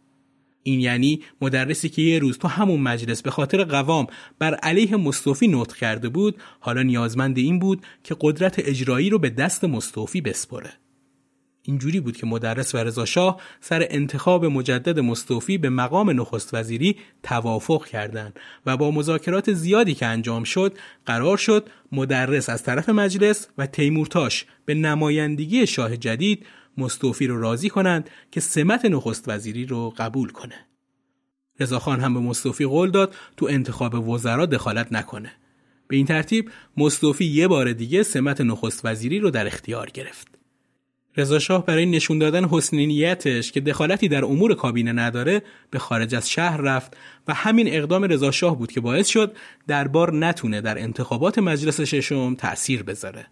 این 0.63 0.79
یعنی 0.79 1.21
مدرسی 1.41 1.89
که 1.89 2.01
یه 2.01 2.19
روز 2.19 2.37
تو 2.37 2.47
همون 2.47 2.81
مجلس 2.81 3.21
به 3.21 3.31
خاطر 3.31 3.63
قوام 3.63 4.07
بر 4.39 4.55
علیه 4.55 4.95
مصطفی 4.95 5.47
نطق 5.47 5.75
کرده 5.75 6.09
بود 6.09 6.35
حالا 6.59 6.81
نیازمند 6.83 7.37
این 7.37 7.59
بود 7.59 7.81
که 8.03 8.15
قدرت 8.21 8.59
اجرایی 8.59 9.09
رو 9.09 9.19
به 9.19 9.29
دست 9.29 9.63
مصطفی 9.63 10.21
بسپره. 10.21 10.73
اینجوری 11.65 11.99
بود 11.99 12.17
که 12.17 12.25
مدرس 12.25 12.75
و 12.75 12.77
رضا 12.77 13.37
سر 13.61 13.87
انتخاب 13.89 14.45
مجدد 14.45 14.99
مستوفی 14.99 15.57
به 15.57 15.69
مقام 15.69 16.21
نخست 16.21 16.53
وزیری 16.53 16.95
توافق 17.23 17.85
کردند 17.85 18.39
و 18.65 18.77
با 18.77 18.91
مذاکرات 18.91 19.53
زیادی 19.53 19.93
که 19.93 20.05
انجام 20.05 20.43
شد 20.43 20.77
قرار 21.05 21.37
شد 21.37 21.69
مدرس 21.91 22.49
از 22.49 22.63
طرف 22.63 22.89
مجلس 22.89 23.47
و 23.57 23.67
تیمورتاش 23.67 24.45
به 24.65 24.73
نمایندگی 24.73 25.67
شاه 25.67 25.97
جدید 25.97 26.45
مستوفی 26.77 27.27
رو 27.27 27.41
راضی 27.41 27.69
کنند 27.69 28.09
که 28.31 28.39
سمت 28.39 28.85
نخست 28.85 29.23
وزیری 29.27 29.65
رو 29.65 29.93
قبول 29.97 30.29
کنه. 30.29 30.55
رضاخان 31.59 31.99
هم 31.99 32.13
به 32.13 32.19
مستوفی 32.19 32.65
قول 32.65 32.91
داد 32.91 33.15
تو 33.37 33.47
انتخاب 33.49 34.09
وزرا 34.09 34.45
دخالت 34.45 34.91
نکنه. 34.91 35.31
به 35.87 35.95
این 35.95 36.05
ترتیب 36.05 36.51
مستوفی 36.77 37.25
یه 37.25 37.47
بار 37.47 37.73
دیگه 37.73 38.03
سمت 38.03 38.41
نخست 38.41 38.85
وزیری 38.85 39.19
رو 39.19 39.31
در 39.31 39.47
اختیار 39.47 39.89
گرفت. 39.89 40.34
رضاشاه 41.17 41.65
برای 41.65 41.85
نشون 41.85 42.19
دادن 42.19 42.45
حسن 42.45 42.77
نیتش 42.77 43.51
که 43.51 43.61
دخالتی 43.61 44.07
در 44.07 44.25
امور 44.25 44.55
کابینه 44.55 44.91
نداره 44.91 45.41
به 45.71 45.79
خارج 45.79 46.15
از 46.15 46.29
شهر 46.29 46.61
رفت 46.61 46.97
و 47.27 47.33
همین 47.33 47.67
اقدام 47.67 48.03
رضاشاه 48.03 48.57
بود 48.57 48.71
که 48.71 48.81
باعث 48.81 49.07
شد 49.07 49.35
دربار 49.67 50.13
نتونه 50.13 50.61
در 50.61 50.79
انتخابات 50.79 51.39
مجلس 51.39 51.81
ششم 51.81 52.35
تأثیر 52.35 52.83
بذاره. 52.83 53.25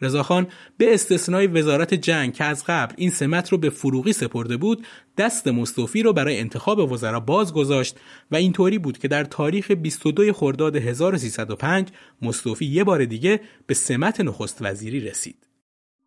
رضاخان 0.00 0.46
به 0.76 0.94
استثنای 0.94 1.46
وزارت 1.46 1.94
جنگ 1.94 2.34
که 2.34 2.44
از 2.44 2.64
قبل 2.64 2.94
این 2.96 3.10
سمت 3.10 3.48
رو 3.48 3.58
به 3.58 3.70
فروغی 3.70 4.12
سپرده 4.12 4.56
بود 4.56 4.86
دست 5.16 5.48
مصطفی 5.48 6.02
رو 6.02 6.12
برای 6.12 6.38
انتخاب 6.38 6.92
وزرا 6.92 7.20
باز 7.20 7.52
گذاشت 7.52 7.96
و 8.30 8.36
اینطوری 8.36 8.78
بود 8.78 8.98
که 8.98 9.08
در 9.08 9.24
تاریخ 9.24 9.70
22 9.70 10.32
خرداد 10.32 10.76
1305 10.76 11.88
مصطفی 12.22 12.66
یه 12.66 12.84
بار 12.84 13.04
دیگه 13.04 13.40
به 13.66 13.74
سمت 13.74 14.20
نخست 14.20 14.58
وزیری 14.60 15.00
رسید. 15.00 15.47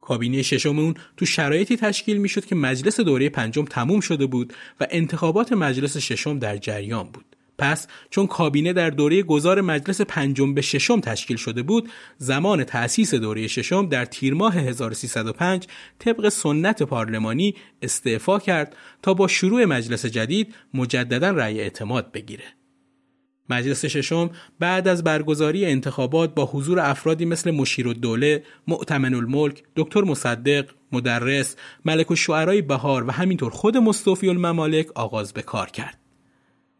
کابینه 0.01 0.41
ششم 0.41 0.79
اون 0.79 0.93
تو 1.17 1.25
شرایطی 1.25 1.77
تشکیل 1.77 2.17
می‌شد 2.17 2.45
که 2.45 2.55
مجلس 2.55 2.99
دوره 2.99 3.29
پنجم 3.29 3.65
تموم 3.65 3.99
شده 3.99 4.25
بود 4.25 4.53
و 4.79 4.87
انتخابات 4.89 5.53
مجلس 5.53 5.97
ششم 5.97 6.39
در 6.39 6.57
جریان 6.57 7.03
بود. 7.03 7.25
پس 7.61 7.87
چون 8.09 8.27
کابینه 8.27 8.73
در 8.73 8.89
دوره 8.89 9.23
گذار 9.23 9.61
مجلس 9.61 10.01
پنجم 10.01 10.53
به 10.53 10.61
ششم 10.61 10.99
تشکیل 10.99 11.37
شده 11.37 11.63
بود 11.63 11.89
زمان 12.17 12.63
تأسیس 12.63 13.13
دوره 13.13 13.47
ششم 13.47 13.89
در 13.89 14.05
تیر 14.05 14.33
ماه 14.33 14.57
1305 14.57 15.67
طبق 15.99 16.29
سنت 16.29 16.83
پارلمانی 16.83 17.55
استعفا 17.81 18.39
کرد 18.39 18.75
تا 19.01 19.13
با 19.13 19.27
شروع 19.27 19.65
مجلس 19.65 20.05
جدید 20.05 20.55
مجددا 20.73 21.31
رأی 21.31 21.59
اعتماد 21.59 22.11
بگیره 22.11 22.43
مجلس 23.51 23.85
ششم 23.85 24.29
بعد 24.59 24.87
از 24.87 25.03
برگزاری 25.03 25.65
انتخابات 25.65 26.35
با 26.35 26.45
حضور 26.45 26.79
افرادی 26.79 27.25
مثل 27.25 27.51
مشیر 27.51 27.87
الدوله، 27.87 28.43
معتمن 28.67 29.13
الملک، 29.13 29.63
دکتر 29.75 30.01
مصدق، 30.01 30.69
مدرس، 30.91 31.55
ملک 31.85 32.11
و 32.11 32.15
شعرهای 32.15 32.61
بهار 32.61 33.07
و 33.07 33.11
همینطور 33.11 33.51
خود 33.51 33.77
مصطفی 33.77 34.29
الممالک 34.29 34.87
آغاز 34.95 35.33
به 35.33 35.41
کار 35.41 35.69
کرد. 35.69 35.97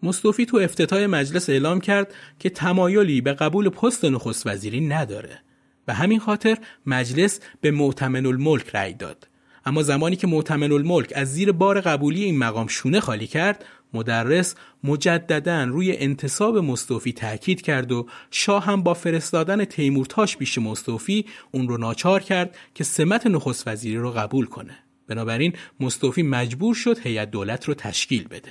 مصطفی 0.03 0.45
تو 0.45 0.57
افتتاح 0.57 1.05
مجلس 1.05 1.49
اعلام 1.49 1.81
کرد 1.81 2.13
که 2.39 2.49
تمایلی 2.49 3.21
به 3.21 3.33
قبول 3.33 3.69
پست 3.69 4.05
نخست 4.05 4.47
وزیری 4.47 4.81
نداره. 4.81 5.39
به 5.85 5.93
همین 5.93 6.19
خاطر 6.19 6.57
مجلس 6.85 7.39
به 7.61 7.71
معتمن 7.71 8.25
الملک 8.25 8.69
رأی 8.75 8.93
داد. 8.93 9.27
اما 9.65 9.83
زمانی 9.83 10.15
که 10.15 10.27
معتمن 10.27 10.71
الملک 10.71 11.13
از 11.15 11.33
زیر 11.33 11.51
بار 11.51 11.81
قبولی 11.81 12.23
این 12.23 12.37
مقام 12.37 12.67
شونه 12.67 12.99
خالی 12.99 13.27
کرد 13.27 13.65
مدرس 13.93 14.55
مجددا 14.83 15.63
روی 15.63 15.97
انتصاب 15.97 16.57
مصطفی 16.57 17.13
تاکید 17.13 17.61
کرد 17.61 17.91
و 17.91 18.07
شاه 18.31 18.65
هم 18.65 18.83
با 18.83 18.93
فرستادن 18.93 19.65
تیمورتاش 19.65 20.37
پیش 20.37 20.57
مصطفی 20.57 21.25
اون 21.51 21.67
رو 21.67 21.77
ناچار 21.77 22.23
کرد 22.23 22.57
که 22.75 22.83
سمت 22.83 23.27
نخست 23.27 23.67
وزیری 23.67 23.97
رو 23.97 24.11
قبول 24.11 24.45
کنه. 24.45 24.77
بنابراین 25.07 25.53
مصطفی 25.79 26.23
مجبور 26.23 26.75
شد 26.75 26.99
هیئت 26.99 27.31
دولت 27.31 27.65
رو 27.65 27.73
تشکیل 27.73 28.27
بده. 28.27 28.49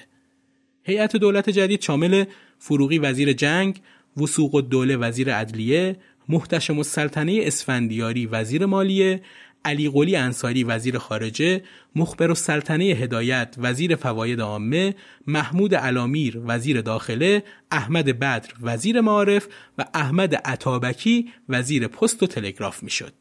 هیئت 0.84 1.16
دولت 1.16 1.50
جدید 1.50 1.80
شامل 1.80 2.24
فروغی 2.58 2.98
وزیر 2.98 3.32
جنگ 3.32 3.80
وسوق 4.16 4.54
الدوله 4.54 4.96
وزیر 4.96 5.34
عدلیه 5.34 5.96
محتشم 6.28 6.78
السلطنه 6.78 7.40
اسفندیاری 7.42 8.26
وزیر 8.26 8.66
مالیه 8.66 9.22
علی 9.64 9.88
قلی 9.88 10.16
انصاری 10.16 10.64
وزیر 10.64 10.98
خارجه، 10.98 11.62
مخبر 11.96 12.28
السلطنه 12.28 12.84
هدایت 12.84 13.54
وزیر 13.58 13.96
فواید 13.96 14.40
عامه، 14.40 14.94
محمود 15.26 15.74
علامیر 15.74 16.40
وزیر 16.46 16.80
داخله، 16.80 17.42
احمد 17.70 18.18
بدر 18.18 18.48
وزیر 18.62 19.00
معارف 19.00 19.48
و 19.78 19.84
احمد 19.94 20.34
عطابکی 20.34 21.32
وزیر 21.48 21.88
پست 21.88 22.22
و 22.22 22.26
تلگراف 22.26 22.82
می‌شد. 22.82 23.12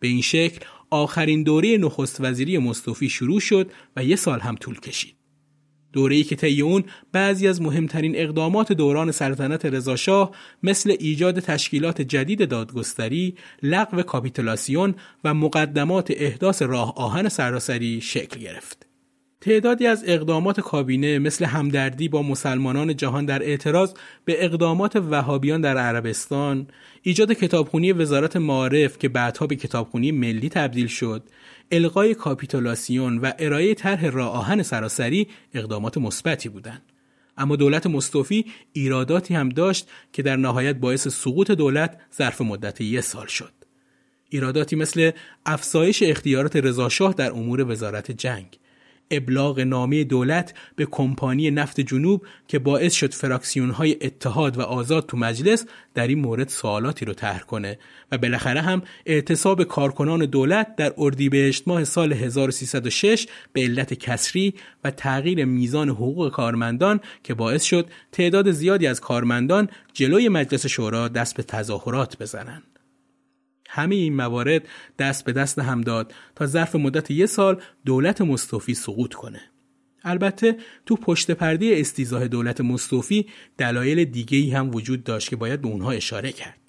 به 0.00 0.08
این 0.08 0.22
شکل 0.22 0.66
آخرین 0.90 1.42
دوره 1.42 1.76
نخست 1.76 2.20
وزیری 2.20 2.58
مصطفی 2.58 3.08
شروع 3.08 3.40
شد 3.40 3.70
و 3.96 4.04
یه 4.04 4.16
سال 4.16 4.40
هم 4.40 4.54
طول 4.54 4.80
کشید. 4.80 5.21
دوره‌ای 5.92 6.24
که 6.24 6.36
طی 6.36 6.62
اون 6.62 6.84
بعضی 7.12 7.48
از 7.48 7.62
مهمترین 7.62 8.16
اقدامات 8.16 8.72
دوران 8.72 9.10
سلطنت 9.10 9.66
رضاشاه 9.66 10.30
مثل 10.62 10.96
ایجاد 11.00 11.40
تشکیلات 11.40 12.02
جدید 12.02 12.48
دادگستری، 12.48 13.34
لغو 13.62 14.02
کاپیتولاسیون 14.02 14.94
و 15.24 15.34
مقدمات 15.34 16.12
احداث 16.16 16.62
راه 16.62 16.94
آهن 16.96 17.28
سراسری 17.28 18.00
شکل 18.00 18.40
گرفت. 18.40 18.86
تعدادی 19.40 19.86
از 19.86 20.04
اقدامات 20.06 20.60
کابینه 20.60 21.18
مثل 21.18 21.44
همدردی 21.44 22.08
با 22.08 22.22
مسلمانان 22.22 22.96
جهان 22.96 23.24
در 23.24 23.42
اعتراض 23.42 23.92
به 24.24 24.44
اقدامات 24.44 24.96
وهابیان 24.96 25.60
در 25.60 25.78
عربستان، 25.78 26.66
ایجاد 27.02 27.32
کتابخونی 27.32 27.92
وزارت 27.92 28.36
معارف 28.36 28.98
که 28.98 29.08
بعدها 29.08 29.46
به 29.46 29.56
کتابخونی 29.56 30.12
ملی 30.12 30.48
تبدیل 30.48 30.86
شد، 30.86 31.22
القای 31.72 32.14
کاپیتولاسیون 32.14 33.18
و 33.18 33.32
ارائه 33.38 33.74
طرح 33.74 34.06
راه 34.06 34.62
سراسری 34.62 35.28
اقدامات 35.54 35.98
مثبتی 35.98 36.48
بودند. 36.48 36.82
اما 37.36 37.56
دولت 37.56 37.86
مصطفی 37.86 38.46
ایراداتی 38.72 39.34
هم 39.34 39.48
داشت 39.48 39.88
که 40.12 40.22
در 40.22 40.36
نهایت 40.36 40.76
باعث 40.76 41.08
سقوط 41.08 41.50
دولت 41.50 42.00
ظرف 42.16 42.40
مدت 42.40 42.80
یک 42.80 43.00
سال 43.00 43.26
شد. 43.26 43.52
ایراداتی 44.28 44.76
مثل 44.76 45.10
افزایش 45.46 46.02
اختیارات 46.02 46.56
رضاشاه 46.56 47.14
در 47.14 47.30
امور 47.30 47.70
وزارت 47.70 48.10
جنگ، 48.10 48.58
ابلاغ 49.12 49.60
نامه 49.60 50.04
دولت 50.04 50.54
به 50.76 50.86
کمپانی 50.90 51.50
نفت 51.50 51.80
جنوب 51.80 52.26
که 52.48 52.58
باعث 52.58 52.94
شد 52.94 53.14
فراکسیون 53.14 53.70
های 53.70 53.96
اتحاد 54.00 54.58
و 54.58 54.62
آزاد 54.62 55.06
تو 55.06 55.16
مجلس 55.16 55.66
در 55.94 56.06
این 56.06 56.18
مورد 56.18 56.48
سوالاتی 56.48 57.04
رو 57.04 57.12
طرح 57.12 57.40
کنه 57.40 57.78
و 58.12 58.18
بالاخره 58.18 58.60
هم 58.60 58.82
اعتصاب 59.06 59.64
کارکنان 59.64 60.26
دولت 60.26 60.76
در 60.76 60.94
اردیبهشت 60.98 61.68
ماه 61.68 61.84
سال 61.84 62.12
1306 62.12 63.26
به 63.52 63.60
علت 63.60 63.94
کسری 63.94 64.54
و 64.84 64.90
تغییر 64.90 65.44
میزان 65.44 65.88
حقوق 65.88 66.30
کارمندان 66.32 67.00
که 67.22 67.34
باعث 67.34 67.62
شد 67.62 67.86
تعداد 68.12 68.50
زیادی 68.50 68.86
از 68.86 69.00
کارمندان 69.00 69.68
جلوی 69.92 70.28
مجلس 70.28 70.66
شورا 70.66 71.08
دست 71.08 71.36
به 71.36 71.42
تظاهرات 71.42 72.18
بزنند. 72.18 72.71
همه 73.74 73.94
این 73.94 74.16
موارد 74.16 74.68
دست 74.98 75.24
به 75.24 75.32
دست 75.32 75.58
هم 75.58 75.80
داد 75.80 76.14
تا 76.34 76.46
ظرف 76.46 76.76
مدت 76.76 77.10
یک 77.10 77.26
سال 77.26 77.62
دولت 77.84 78.20
مصطفی 78.20 78.74
سقوط 78.74 79.14
کنه. 79.14 79.40
البته 80.04 80.56
تو 80.86 80.96
پشت 80.96 81.30
پرده 81.30 81.74
استیزاه 81.76 82.28
دولت 82.28 82.60
مصطفی 82.60 83.26
دلایل 83.58 84.04
دیگه 84.04 84.58
هم 84.58 84.74
وجود 84.74 85.04
داشت 85.04 85.30
که 85.30 85.36
باید 85.36 85.60
به 85.60 85.68
اونها 85.68 85.90
اشاره 85.90 86.32
کرد. 86.32 86.61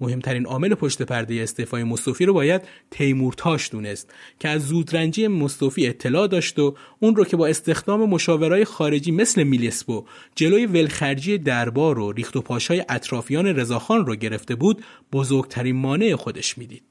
مهمترین 0.00 0.46
عامل 0.46 0.74
پشت 0.74 1.02
پرده 1.02 1.42
استعفای 1.42 1.84
مصطفی 1.84 2.26
رو 2.26 2.32
باید 2.32 2.62
تیمورتاش 2.90 3.70
دونست 3.70 4.14
که 4.38 4.48
از 4.48 4.62
زودرنجی 4.66 5.28
مصطفی 5.28 5.86
اطلاع 5.86 6.26
داشت 6.26 6.58
و 6.58 6.76
اون 7.00 7.16
رو 7.16 7.24
که 7.24 7.36
با 7.36 7.46
استخدام 7.46 8.08
مشاورای 8.08 8.64
خارجی 8.64 9.12
مثل 9.12 9.42
میلسپو 9.42 10.04
جلوی 10.34 10.66
ولخرجی 10.66 11.38
دربار 11.38 11.98
و 11.98 12.12
ریخت 12.12 12.36
و 12.36 12.40
پاشای 12.40 12.84
اطرافیان 12.88 13.46
رضاخان 13.46 14.06
رو 14.06 14.14
گرفته 14.14 14.54
بود 14.54 14.84
بزرگترین 15.12 15.76
مانع 15.76 16.14
خودش 16.14 16.58
می‌دید. 16.58 16.82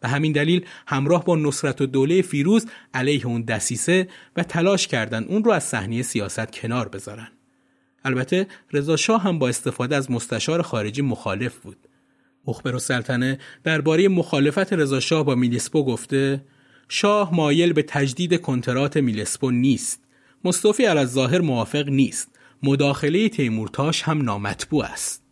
به 0.00 0.08
همین 0.08 0.32
دلیل 0.32 0.64
همراه 0.86 1.24
با 1.24 1.36
نصرت 1.36 1.80
و 1.80 1.86
دوله 1.86 2.22
فیروز 2.22 2.66
علیه 2.94 3.26
اون 3.26 3.42
دسیسه 3.42 4.08
و 4.36 4.42
تلاش 4.42 4.86
کردن 4.86 5.24
اون 5.24 5.44
رو 5.44 5.50
از 5.52 5.64
صحنه 5.64 6.02
سیاست 6.02 6.52
کنار 6.52 6.88
بذارن. 6.88 7.28
البته 8.04 8.46
رضا 8.72 9.18
هم 9.18 9.38
با 9.38 9.48
استفاده 9.48 9.96
از 9.96 10.10
مستشار 10.10 10.62
خارجی 10.62 11.02
مخالف 11.02 11.56
بود. 11.56 11.76
مخبر 12.46 12.72
السلطنه 12.72 13.38
درباره 13.64 14.08
مخالفت 14.08 14.72
رضا 14.72 15.00
شاه 15.00 15.24
با 15.24 15.34
میلسپو 15.34 15.84
گفته 15.84 16.44
شاه 16.88 17.34
مایل 17.34 17.72
به 17.72 17.82
تجدید 17.82 18.40
کنترات 18.40 18.96
میلسپو 18.96 19.50
نیست. 19.50 20.00
مصطفی 20.44 20.86
از 20.86 21.12
ظاهر 21.12 21.40
موافق 21.40 21.88
نیست. 21.88 22.38
مداخله 22.62 23.28
تیمورتاش 23.28 24.02
هم 24.02 24.22
نامطبوع 24.22 24.84
است. 24.84 25.22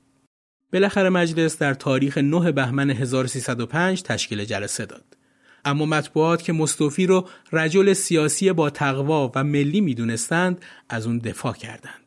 بالاخره 0.72 1.08
مجلس 1.08 1.58
در 1.58 1.74
تاریخ 1.74 2.18
9 2.18 2.52
بهمن 2.52 2.90
1305 2.90 4.02
تشکیل 4.02 4.44
جلسه 4.44 4.86
داد. 4.86 5.16
اما 5.64 5.86
مطبوعات 5.86 6.42
که 6.42 6.52
مصطفی 6.52 7.06
رو 7.06 7.28
رجل 7.52 7.92
سیاسی 7.92 8.52
با 8.52 8.70
تقوا 8.70 9.32
و 9.34 9.44
ملی 9.44 9.80
می‌دونستند 9.80 10.64
از 10.88 11.06
اون 11.06 11.18
دفاع 11.18 11.52
کردند. 11.52 12.01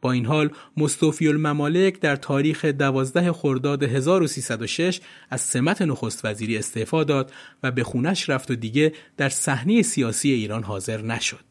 با 0.00 0.12
این 0.12 0.26
حال 0.26 0.50
مصطفی 0.76 1.28
الممالک 1.28 2.00
در 2.00 2.16
تاریخ 2.16 2.64
12 2.64 3.32
خرداد 3.32 3.82
1306 3.82 5.00
از 5.30 5.40
سمت 5.40 5.82
نخست 5.82 6.24
وزیری 6.24 6.58
استعفا 6.58 7.04
داد 7.04 7.32
و 7.62 7.70
به 7.70 7.84
خونش 7.84 8.30
رفت 8.30 8.50
و 8.50 8.54
دیگه 8.54 8.92
در 9.16 9.28
صحنه 9.28 9.82
سیاسی 9.82 10.30
ایران 10.30 10.62
حاضر 10.62 11.02
نشد. 11.02 11.48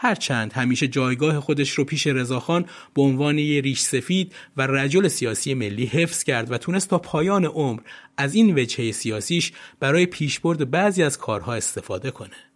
هرچند 0.00 0.52
همیشه 0.52 0.88
جایگاه 0.88 1.40
خودش 1.40 1.70
رو 1.70 1.84
پیش 1.84 2.06
رضاخان 2.06 2.64
به 2.94 3.02
عنوان 3.02 3.38
یه 3.38 3.60
ریش 3.60 3.80
سفید 3.80 4.34
و 4.56 4.66
رجل 4.66 5.08
سیاسی 5.08 5.54
ملی 5.54 5.86
حفظ 5.86 6.22
کرد 6.22 6.50
و 6.50 6.58
تونست 6.58 6.90
تا 6.90 6.98
پایان 6.98 7.44
عمر 7.44 7.80
از 8.16 8.34
این 8.34 8.58
وجهه 8.58 8.92
سیاسیش 8.92 9.52
برای 9.80 10.06
پیشبرد 10.06 10.70
بعضی 10.70 11.02
از 11.02 11.18
کارها 11.18 11.54
استفاده 11.54 12.10
کنه. 12.10 12.47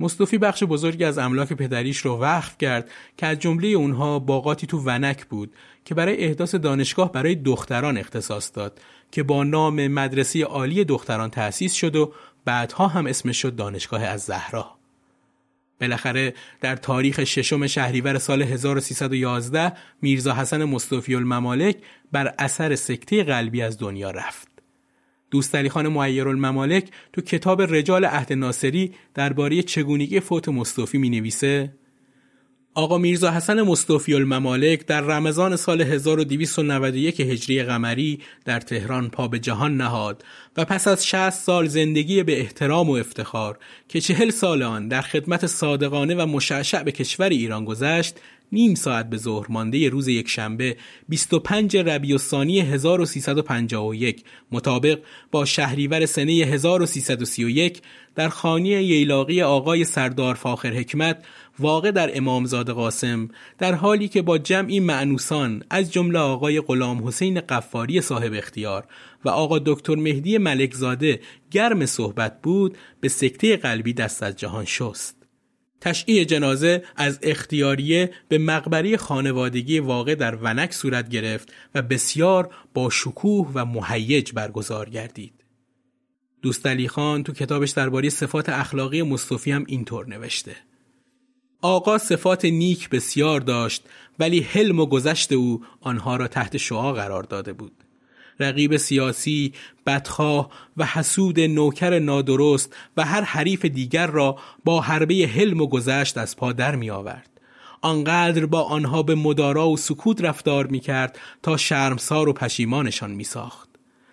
مصطفی 0.00 0.38
بخش 0.38 0.64
بزرگی 0.64 1.04
از 1.04 1.18
املاک 1.18 1.52
پدریش 1.52 1.98
رو 1.98 2.16
وقف 2.16 2.58
کرد 2.58 2.90
که 3.16 3.26
از 3.26 3.38
جمله 3.38 3.68
اونها 3.68 4.18
باغاتی 4.18 4.66
تو 4.66 4.78
ونک 4.78 5.26
بود 5.26 5.52
که 5.84 5.94
برای 5.94 6.24
احداث 6.24 6.54
دانشگاه 6.54 7.12
برای 7.12 7.34
دختران 7.34 7.98
اختصاص 7.98 8.50
داد 8.54 8.80
که 9.10 9.22
با 9.22 9.44
نام 9.44 9.88
مدرسه 9.88 10.44
عالی 10.44 10.84
دختران 10.84 11.30
تأسیس 11.30 11.72
شد 11.72 11.96
و 11.96 12.12
بعدها 12.44 12.86
هم 12.86 13.06
اسمش 13.06 13.42
شد 13.42 13.56
دانشگاه 13.56 14.04
از 14.04 14.22
زهرا. 14.22 14.78
بالاخره 15.80 16.34
در 16.60 16.76
تاریخ 16.76 17.24
ششم 17.24 17.66
شهریور 17.66 18.18
سال 18.18 18.42
1311 18.42 19.72
میرزا 20.02 20.34
حسن 20.34 20.64
مصطفی 20.64 21.14
الممالک 21.14 21.76
بر 22.12 22.34
اثر 22.38 22.74
سکته 22.74 23.24
قلبی 23.24 23.62
از 23.62 23.78
دنیا 23.78 24.10
رفت. 24.10 24.57
دوستعلی 25.30 25.68
خان 25.68 25.88
معیر 25.88 26.28
الممالک 26.28 26.88
تو 27.12 27.20
کتاب 27.20 27.62
رجال 27.62 28.04
عهد 28.04 28.32
ناصری 28.32 28.94
درباره 29.14 29.62
چگونگی 29.62 30.20
فوت 30.20 30.48
مصطفی 30.48 30.98
می 30.98 31.10
نویسه 31.10 31.72
آقا 32.78 32.98
میرزا 32.98 33.30
حسن 33.30 33.62
مصطفی 33.62 34.14
الممالک 34.14 34.86
در 34.86 35.00
رمضان 35.00 35.56
سال 35.56 35.80
1291 35.82 37.20
هجری 37.20 37.62
قمری 37.62 38.20
در 38.44 38.60
تهران 38.60 39.10
پا 39.10 39.28
به 39.28 39.38
جهان 39.38 39.76
نهاد 39.76 40.24
و 40.56 40.64
پس 40.64 40.88
از 40.88 41.06
60 41.06 41.30
سال 41.30 41.66
زندگی 41.66 42.22
به 42.22 42.40
احترام 42.40 42.90
و 42.90 42.92
افتخار 42.92 43.58
که 43.88 44.00
چهل 44.00 44.30
سال 44.30 44.62
آن 44.62 44.88
در 44.88 45.00
خدمت 45.00 45.46
صادقانه 45.46 46.14
و 46.14 46.26
مشعشع 46.26 46.82
به 46.82 46.92
کشور 46.92 47.28
ایران 47.28 47.64
گذشت 47.64 48.16
نیم 48.52 48.74
ساعت 48.74 49.10
به 49.10 49.16
ظهر 49.16 49.46
مانده 49.48 49.88
روز 49.88 50.08
یک 50.08 50.28
شنبه 50.28 50.76
25 51.08 51.76
ربیع 51.76 52.12
الثانی 52.12 52.60
1351 52.60 54.24
مطابق 54.52 54.98
با 55.30 55.44
شهریور 55.44 56.06
سنه 56.06 56.32
1331 56.32 57.82
در 58.14 58.28
خانه 58.28 58.68
ییلاقی 58.68 59.42
آقای 59.42 59.84
سردار 59.84 60.34
فاخر 60.34 60.72
حکمت 60.72 61.24
واقع 61.58 61.90
در 61.90 62.10
امامزاده 62.16 62.72
قاسم 62.72 63.28
در 63.58 63.74
حالی 63.74 64.08
که 64.08 64.22
با 64.22 64.38
جمعی 64.38 64.80
معنوسان 64.80 65.62
از 65.70 65.92
جمله 65.92 66.18
آقای 66.18 66.60
غلام 66.60 67.08
حسین 67.08 67.40
قفاری 67.40 68.00
صاحب 68.00 68.32
اختیار 68.34 68.84
و 69.24 69.28
آقا 69.28 69.58
دکتر 69.58 69.94
مهدی 69.94 70.38
ملکزاده 70.38 71.20
گرم 71.50 71.86
صحبت 71.86 72.42
بود 72.42 72.78
به 73.00 73.08
سکته 73.08 73.56
قلبی 73.56 73.92
دست 73.92 74.22
از 74.22 74.36
جهان 74.36 74.64
شست. 74.64 75.17
تشعیع 75.80 76.24
جنازه 76.24 76.82
از 76.96 77.18
اختیاریه 77.22 78.10
به 78.28 78.38
مقبره 78.38 78.96
خانوادگی 78.96 79.78
واقع 79.78 80.14
در 80.14 80.34
ونک 80.34 80.72
صورت 80.72 81.08
گرفت 81.08 81.52
و 81.74 81.82
بسیار 81.82 82.54
با 82.74 82.90
شکوه 82.90 83.50
و 83.54 83.64
مهیج 83.64 84.32
برگزار 84.32 84.90
گردید. 84.90 85.44
دوست 86.42 86.66
علی 86.66 86.88
خان 86.88 87.22
تو 87.22 87.32
کتابش 87.32 87.70
درباره 87.70 88.08
صفات 88.08 88.48
اخلاقی 88.48 89.02
مصطفی 89.02 89.50
هم 89.50 89.64
اینطور 89.68 90.08
نوشته. 90.08 90.56
آقا 91.62 91.98
صفات 91.98 92.44
نیک 92.44 92.88
بسیار 92.88 93.40
داشت 93.40 93.84
ولی 94.18 94.40
حلم 94.40 94.80
و 94.80 94.86
گذشت 94.86 95.32
او 95.32 95.64
آنها 95.80 96.16
را 96.16 96.28
تحت 96.28 96.56
شعا 96.56 96.92
قرار 96.92 97.22
داده 97.22 97.52
بود. 97.52 97.77
رقیب 98.40 98.76
سیاسی، 98.76 99.52
بدخواه 99.86 100.50
و 100.76 100.86
حسود 100.86 101.40
نوکر 101.40 101.98
نادرست 101.98 102.76
و 102.96 103.04
هر 103.04 103.22
حریف 103.22 103.64
دیگر 103.64 104.06
را 104.06 104.36
با 104.64 104.80
حربه 104.80 105.14
حلم 105.14 105.60
و 105.60 105.66
گذشت 105.66 106.18
از 106.18 106.36
پا 106.36 106.52
در 106.52 106.76
می 106.76 106.90
آورد. 106.90 107.30
آنقدر 107.82 108.46
با 108.46 108.62
آنها 108.62 109.02
به 109.02 109.14
مدارا 109.14 109.68
و 109.68 109.76
سکوت 109.76 110.24
رفتار 110.24 110.66
می 110.66 110.80
کرد 110.80 111.18
تا 111.42 111.56
شرمسار 111.56 112.28
و 112.28 112.32
پشیمانشان 112.32 113.10
می 113.10 113.24
ساخت. 113.24 113.68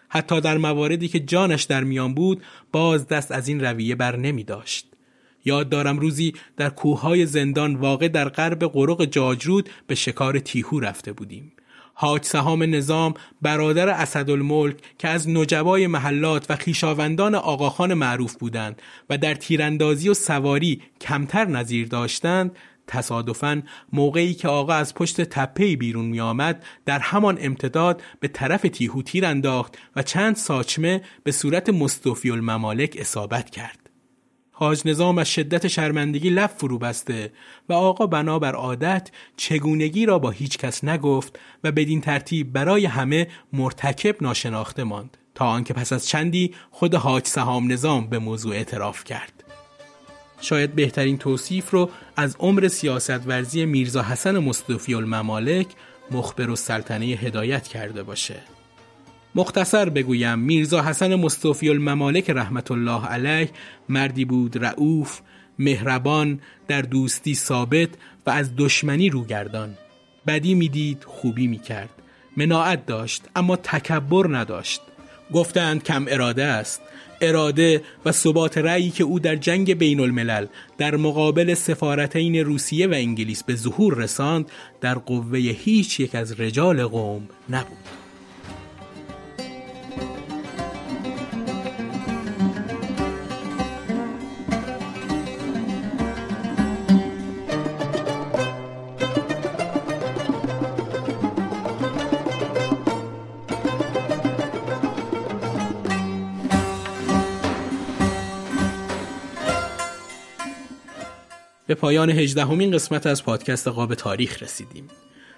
حتی 0.09 0.41
در 0.41 0.57
مواردی 0.57 1.07
که 1.07 1.19
جانش 1.19 1.63
در 1.63 1.83
میان 1.83 2.13
بود 2.13 2.43
باز 2.71 3.07
دست 3.07 3.31
از 3.31 3.47
این 3.47 3.61
رویه 3.65 3.95
بر 3.95 4.15
نمی 4.15 4.43
داشت. 4.43 4.87
یاد 5.45 5.69
دارم 5.69 5.99
روزی 5.99 6.33
در 6.57 6.69
کوههای 6.69 7.25
زندان 7.25 7.75
واقع 7.75 8.07
در 8.07 8.29
غرب 8.29 8.63
قرق 8.63 9.05
جاجرود 9.05 9.69
به 9.87 9.95
شکار 9.95 10.39
تیهو 10.39 10.79
رفته 10.79 11.13
بودیم. 11.13 11.51
حاج 11.97 12.23
سهام 12.23 12.63
نظام 12.63 13.13
برادر 13.41 13.89
اسدالملک 13.89 14.75
که 14.97 15.07
از 15.07 15.29
نجبای 15.29 15.87
محلات 15.87 16.45
و 16.49 16.55
خیشاوندان 16.55 17.35
آقاخان 17.35 17.93
معروف 17.93 18.35
بودند 18.35 18.81
و 19.09 19.17
در 19.17 19.35
تیراندازی 19.35 20.09
و 20.09 20.13
سواری 20.13 20.81
کمتر 21.01 21.45
نظیر 21.45 21.87
داشتند 21.87 22.51
تصادفاً 22.87 23.61
موقعی 23.93 24.33
که 24.33 24.47
آقا 24.47 24.73
از 24.73 24.93
پشت 24.93 25.21
تپهی 25.21 25.75
بیرون 25.75 26.05
می 26.05 26.19
آمد 26.19 26.63
در 26.85 26.99
همان 26.99 27.37
امتداد 27.41 28.01
به 28.19 28.27
طرف 28.27 28.61
تیهو 28.61 29.01
تیر 29.01 29.25
انداخت 29.25 29.77
و 29.95 30.03
چند 30.03 30.35
ساچمه 30.35 31.01
به 31.23 31.31
صورت 31.31 31.69
مستوفی 31.69 32.31
الممالک 32.31 32.97
اصابت 32.99 33.49
کرد. 33.49 33.84
حاج 34.57 34.81
نظام 34.85 35.17
از 35.17 35.29
شدت 35.29 35.67
شرمندگی 35.67 36.29
لب 36.29 36.49
فرو 36.57 36.77
بسته 36.77 37.31
و 37.69 37.73
آقا 37.73 38.07
بنابر 38.07 38.55
عادت 38.55 39.11
چگونگی 39.37 40.05
را 40.05 40.19
با 40.19 40.29
هیچ 40.29 40.57
کس 40.57 40.83
نگفت 40.83 41.39
و 41.63 41.71
بدین 41.71 42.01
ترتیب 42.01 42.53
برای 42.53 42.85
همه 42.85 43.27
مرتکب 43.53 44.23
ناشناخته 44.23 44.83
ماند 44.83 45.17
تا 45.35 45.45
آنکه 45.45 45.73
پس 45.73 45.93
از 45.93 46.07
چندی 46.07 46.55
خود 46.71 46.95
حاج 46.95 47.27
سهام 47.27 47.71
نظام 47.71 48.07
به 48.07 48.19
موضوع 48.19 48.55
اعتراف 48.55 49.03
کرد. 49.03 49.43
شاید 50.41 50.75
بهترین 50.75 51.17
توصیف 51.17 51.71
رو 51.71 51.89
از 52.15 52.35
عمر 52.39 52.67
سیاست 52.67 53.27
ورزی 53.27 53.65
میرزا 53.65 54.01
حسن 54.01 54.37
مصطفی 54.37 54.93
الممالک 54.93 55.67
مخبر 56.11 56.49
و 56.49 56.55
سلطنه 56.55 57.05
هدایت 57.05 57.67
کرده 57.67 58.03
باشه. 58.03 58.54
مختصر 59.35 59.89
بگویم 59.89 60.39
میرزا 60.39 60.81
حسن 60.81 61.15
مصطفی 61.15 61.69
الممالک 61.69 62.29
رحمت 62.29 62.71
الله 62.71 63.05
علیه 63.05 63.49
مردی 63.89 64.25
بود 64.25 64.65
رعوف 64.65 65.19
مهربان 65.59 66.39
در 66.67 66.81
دوستی 66.81 67.35
ثابت 67.35 67.89
و 68.25 68.29
از 68.29 68.55
دشمنی 68.57 69.09
روگردان. 69.09 69.77
بدی 70.27 70.53
می‌دید 70.53 71.03
خوبی 71.03 71.47
می‌کرد. 71.47 71.89
مناعت 72.37 72.85
داشت 72.85 73.23
اما 73.35 73.55
تکبر 73.55 74.37
نداشت. 74.37 74.81
گفتند 75.33 75.83
کم 75.83 76.05
اراده 76.09 76.43
است. 76.43 76.81
اراده 77.21 77.83
و 78.05 78.11
ثبات 78.11 78.57
رأیی 78.57 78.89
که 78.89 79.03
او 79.03 79.19
در 79.19 79.35
جنگ 79.35 79.73
بین 79.73 79.99
الملل 79.99 80.45
در 80.77 80.95
مقابل 80.95 81.53
سفارتین 81.53 82.35
روسیه 82.35 82.87
و 82.87 82.91
انگلیس 82.91 83.43
به 83.43 83.55
ظهور 83.55 83.93
رساند 83.97 84.51
در 84.81 84.95
قوه 84.95 85.39
هیچ 85.39 85.99
یک 85.99 86.15
از 86.15 86.39
رجال 86.39 86.83
قوم 86.83 87.29
نبود. 87.49 88.04
به 111.67 111.75
پایان 111.75 112.09
هجدهمین 112.09 112.71
قسمت 112.71 113.07
از 113.07 113.23
پادکست 113.23 113.67
قاب 113.67 113.95
تاریخ 113.95 114.43
رسیدیم. 114.43 114.87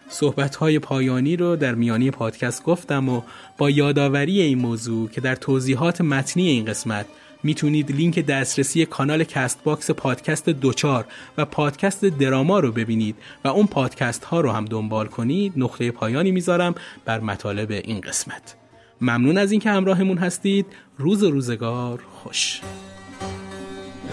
صحبت 0.09 0.55
های 0.55 0.79
پایانی 0.79 1.37
رو 1.37 1.55
در 1.55 1.75
میانی 1.75 2.11
پادکست 2.11 2.63
گفتم 2.63 3.09
و 3.09 3.21
با 3.57 3.69
یادآوری 3.69 4.41
این 4.41 4.57
موضوع 4.57 5.09
که 5.09 5.21
در 5.21 5.35
توضیحات 5.35 6.01
متنی 6.01 6.47
این 6.47 6.65
قسمت 6.65 7.05
می‌تونید 7.43 7.91
لینک 7.91 8.19
دسترسی 8.19 8.85
کانال 8.85 9.23
کست 9.23 9.63
باکس 9.63 9.91
پادکست 9.91 10.49
دوچار 10.49 11.05
و 11.37 11.45
پادکست 11.45 12.05
دراما 12.05 12.59
رو 12.59 12.71
ببینید 12.71 13.15
و 13.43 13.47
اون 13.47 13.67
پادکست 13.67 14.23
ها 14.23 14.41
رو 14.41 14.51
هم 14.51 14.65
دنبال 14.65 15.07
کنید. 15.07 15.53
نقطه 15.57 15.91
پایانی 15.91 16.31
می‌ذارم 16.31 16.75
بر 17.05 17.19
مطالب 17.19 17.71
این 17.71 18.01
قسمت. 18.01 18.55
ممنون 19.01 19.37
از 19.37 19.51
اینکه 19.51 19.69
همراهمون 19.69 20.17
هستید. 20.17 20.65
روز 20.97 21.23
روزگار 21.23 22.03
خوش. 22.13 22.61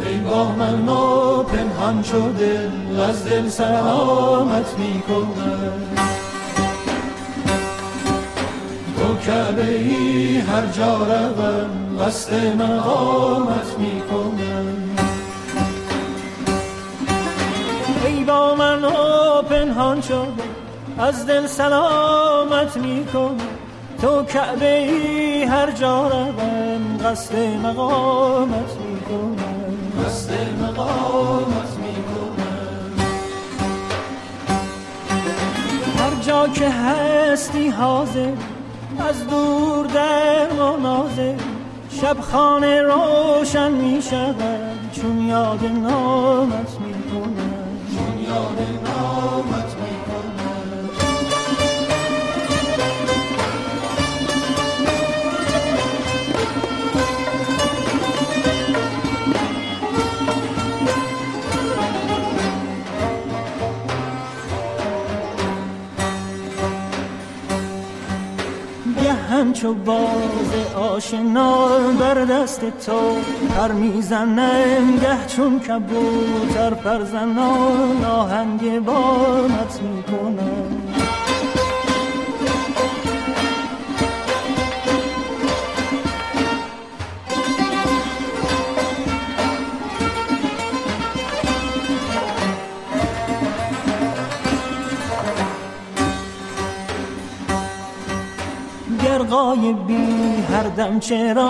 ای 0.03 0.19
با 0.19 0.45
من 0.45 0.89
پنهان 1.43 2.03
شده 2.03 2.71
از 3.09 3.25
دل 3.25 3.49
سلامت 3.49 4.79
می‌کنم 4.79 5.73
تو 8.99 9.17
کعبه 9.27 9.69
ای 9.69 10.37
هر 10.39 10.67
جا 10.67 10.97
روم 10.97 12.05
قصد 12.05 12.35
مقامت 12.63 13.79
می‌کنم 13.79 14.97
ای 18.07 18.25
با 18.25 18.55
من 18.55 18.85
پنهان 19.43 20.01
شده 20.01 20.45
از 20.99 21.27
دل 21.27 21.47
سلامت 21.47 22.77
می‌کنم 22.77 23.37
تو 24.03 24.23
کعبه 24.23 24.79
ای 24.79 25.43
هر 25.43 25.71
جا 25.71 26.09
روم 26.09 26.99
قصد 27.05 27.37
مقامت 27.63 28.77
می‌کنم 28.89 28.95
قصد 29.05 29.64
هر 35.99 36.15
جا 36.27 36.49
که 36.49 36.69
هستی 36.71 37.69
حاضر 37.69 38.33
از 38.99 39.27
دور 39.27 39.87
در 39.87 40.53
منازه 40.53 41.37
شب 41.91 42.21
خانه 42.21 42.83
روشن 42.83 43.73
می 43.73 44.03
شود 44.03 44.91
چون 44.93 45.21
یاد 45.21 45.65
نامت 45.65 46.81
می 46.81 46.95
چون 47.11 48.19
یاد 48.19 48.59
نامت 48.85 49.74
همچو 69.65 69.75
باز 69.75 70.77
آشنا 70.77 71.69
بر 72.01 72.25
دست 72.25 72.61
تو 72.61 73.17
پر 73.57 73.73
می‌زنم 73.73 74.97
گه 75.03 75.27
چون 75.27 75.61
کبوتر 75.61 76.75
فرزنان 76.75 78.05
آهنگ 78.05 78.85
بامت 78.85 79.81
می‌کنم. 79.83 80.34
بی 99.73 100.43
هر 100.53 100.63
دم 100.63 100.99
چرا 100.99 101.49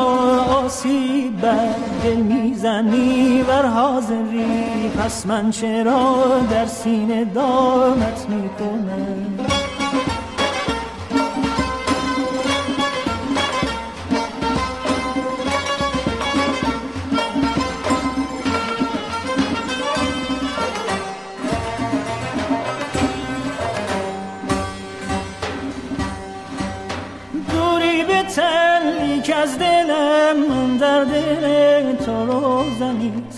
آسیب 0.65 1.41
بر 1.41 1.75
دل 2.05 2.17
می‌زنی؟ 2.17 3.43
بر 3.49 3.67
حاضری 3.67 4.89
پس 4.99 5.27
من 5.27 5.51
چرا 5.51 6.17
در 6.51 6.67
سینه 6.67 7.25
دامت 7.25 8.27
می‌کنم؟ 8.29 9.34
تو 32.79 32.85
روزنید 32.85 33.35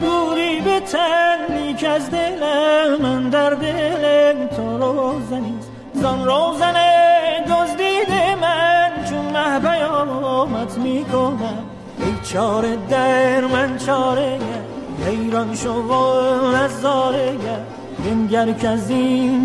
دوری 0.00 0.60
به 0.60 0.80
تنی 0.80 1.74
که 1.74 1.88
از 1.88 2.10
دلم 2.10 3.02
من 3.02 3.30
در 3.30 3.50
دل 3.50 4.46
تو 4.46 4.78
روزنید 4.78 5.64
زان 5.94 6.24
روزن 6.24 6.74
دزدید 7.42 8.10
من 8.40 8.90
چون 9.10 9.24
مه 9.24 9.58
بیامت 9.58 10.78
می‌کنم. 10.78 11.64
ای 11.98 12.14
چاره 12.32 12.76
در 12.90 13.40
من 13.40 13.78
چاره 13.78 14.38
حیران 15.06 15.54
شو 15.54 15.72
و 15.72 16.56
نظاره 16.56 17.32
بنگر 18.04 18.52
که 18.52 18.68
از 18.68 18.90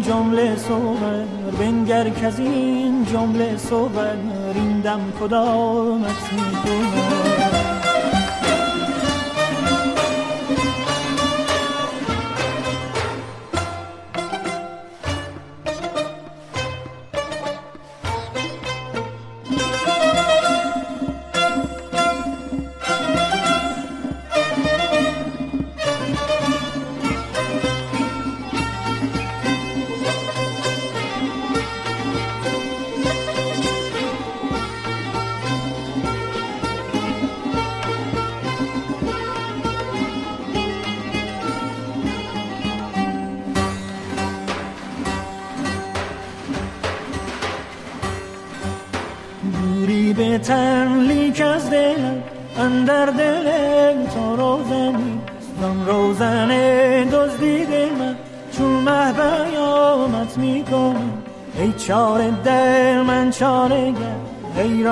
جمله 0.02 0.56
صور 0.56 1.26
بنگر 1.60 2.10
که 2.10 2.26
از 2.26 2.40
جمله 3.12 3.58
صور 3.58 4.18
این 4.56 4.82
دم 4.82 5.02
کدامت 5.20 6.34
می‌کنه 6.34 7.31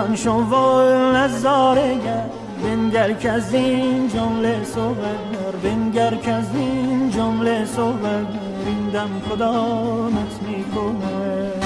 حیران 0.10 0.16
شو 0.16 0.32
و 0.32 0.82
نظاره 1.16 1.96
گر. 2.06 2.26
بنگر 2.64 3.14
که 3.14 3.32
از 3.32 3.54
این 3.54 4.08
جمله 4.08 4.64
صحبت 4.64 5.54
بنگر 5.64 6.16
که 6.16 6.32
از 6.32 6.56
این 6.56 7.10
جمله 7.10 7.66
صحبت 7.66 8.28
این 8.66 8.90
دم 8.90 9.10
کدامت 9.30 10.40
می‌کنه 10.48 11.59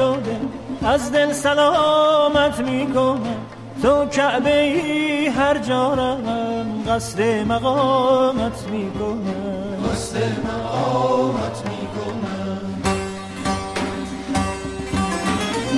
شده 0.00 0.36
از 0.82 1.12
دل 1.12 1.32
سلامت 1.32 2.60
می‌کنم 2.60 3.36
تو 3.82 4.06
کعبه 4.06 4.60
ای 4.60 5.26
هر 5.26 5.58
جا 5.58 5.94
روم 5.94 6.84
قصد 6.88 7.20
مقامت 7.22 8.68
می‌کنم 8.70 9.90
قصد 9.92 10.16
مقامت 10.46 11.62
می‌کنم 11.64 12.82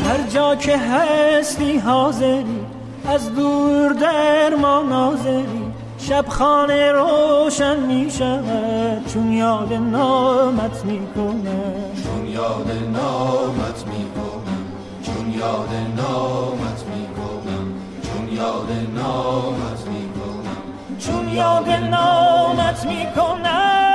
هر 0.08 0.22
جا 0.28 0.56
که 0.56 0.78
هستی 0.78 1.78
حاضری 1.78 2.66
از 3.08 3.34
دور 3.34 3.92
در 3.92 4.54
ما 4.54 4.82
ناظری. 4.82 5.72
شب 5.98 6.24
خانه 6.28 6.92
روشن 6.92 7.76
می 7.80 8.10
شود 8.10 9.06
چون 9.14 9.32
یاد 9.32 9.72
نامت 9.72 10.84
می 10.84 11.00
چون 12.04 12.26
یاد 12.26 12.70
نامت 12.92 13.71
یاد 15.42 15.74
نامت 15.96 16.84
می 16.86 17.06
چون 18.02 18.28
یاد 18.32 18.70
نامت 18.94 19.86
می 19.88 20.08
چون 20.98 21.28
یاد 21.28 21.68
نامت 21.68 22.86
می 22.86 23.06
کنم 23.16 23.91